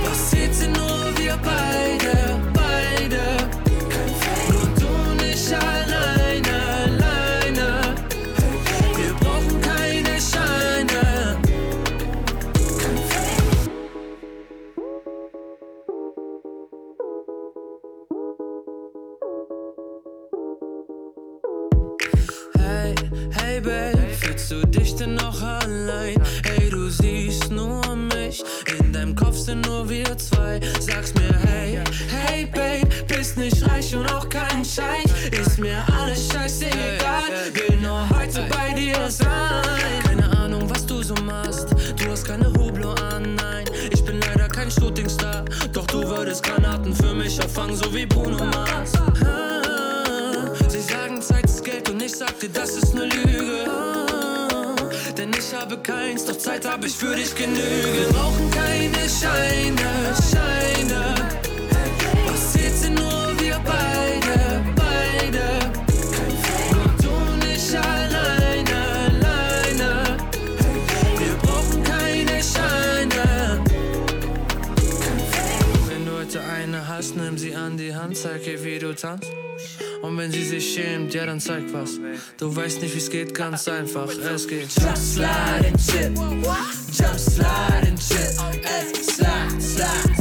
Was 0.04 0.30
zählt 0.30 0.54
sind 0.54 0.74
nur 0.76 1.12
wir 1.18 1.38
beide. 1.44 2.31
Shootingstar, 44.74 45.44
doch 45.72 45.86
du 45.86 46.02
würdest 46.02 46.42
Granaten 46.42 46.94
für 46.94 47.14
mich 47.14 47.40
auffangen, 47.42 47.76
so 47.76 47.92
wie 47.94 48.06
Bruno 48.06 48.38
Mars. 48.44 48.92
Ah, 48.96 50.68
Sie 50.68 50.80
sagen, 50.80 51.20
Zeit 51.20 51.44
ist 51.44 51.64
Geld 51.64 51.88
und 51.90 52.02
ich 52.02 52.12
sag 52.14 52.38
dir, 52.40 52.48
das 52.48 52.70
ist 52.70 52.94
ne 52.94 53.04
Lüge. 53.04 53.64
Ah, 53.68 54.74
Denn 55.16 55.30
ich 55.38 55.54
habe 55.54 55.76
keins, 55.78 56.24
doch 56.24 56.38
Zeit 56.38 56.64
habe 56.66 56.86
ich 56.86 56.94
für 56.94 57.14
dich 57.14 57.34
genügend. 57.34 57.62
Wir 57.62 58.08
brauchen 58.12 58.50
keine 58.50 59.08
Scheine, 59.08 60.14
Scheine. 60.30 60.61
Tanzt. 79.02 79.30
Und 80.00 80.16
wenn 80.16 80.30
sie 80.30 80.44
sich 80.44 80.74
schämt, 80.74 81.12
ja, 81.14 81.26
dann 81.26 81.40
zeig 81.40 81.72
was. 81.72 81.98
Du 82.38 82.54
weißt 82.54 82.80
nicht, 82.80 82.94
wie's 82.94 83.10
geht, 83.10 83.34
ganz 83.34 83.68
einfach. 83.68 84.08
Es 84.08 84.48
geht. 84.48 84.68
Jump, 84.80 84.96
slide 84.96 85.66
and 85.66 85.78
chip. 85.78 86.16
Jump, 86.16 87.18
slide 87.18 87.88
and 87.88 87.98
chip. 87.98 88.32
Slide, 88.32 88.96
slide, 88.96 89.62
slide, 89.62 90.11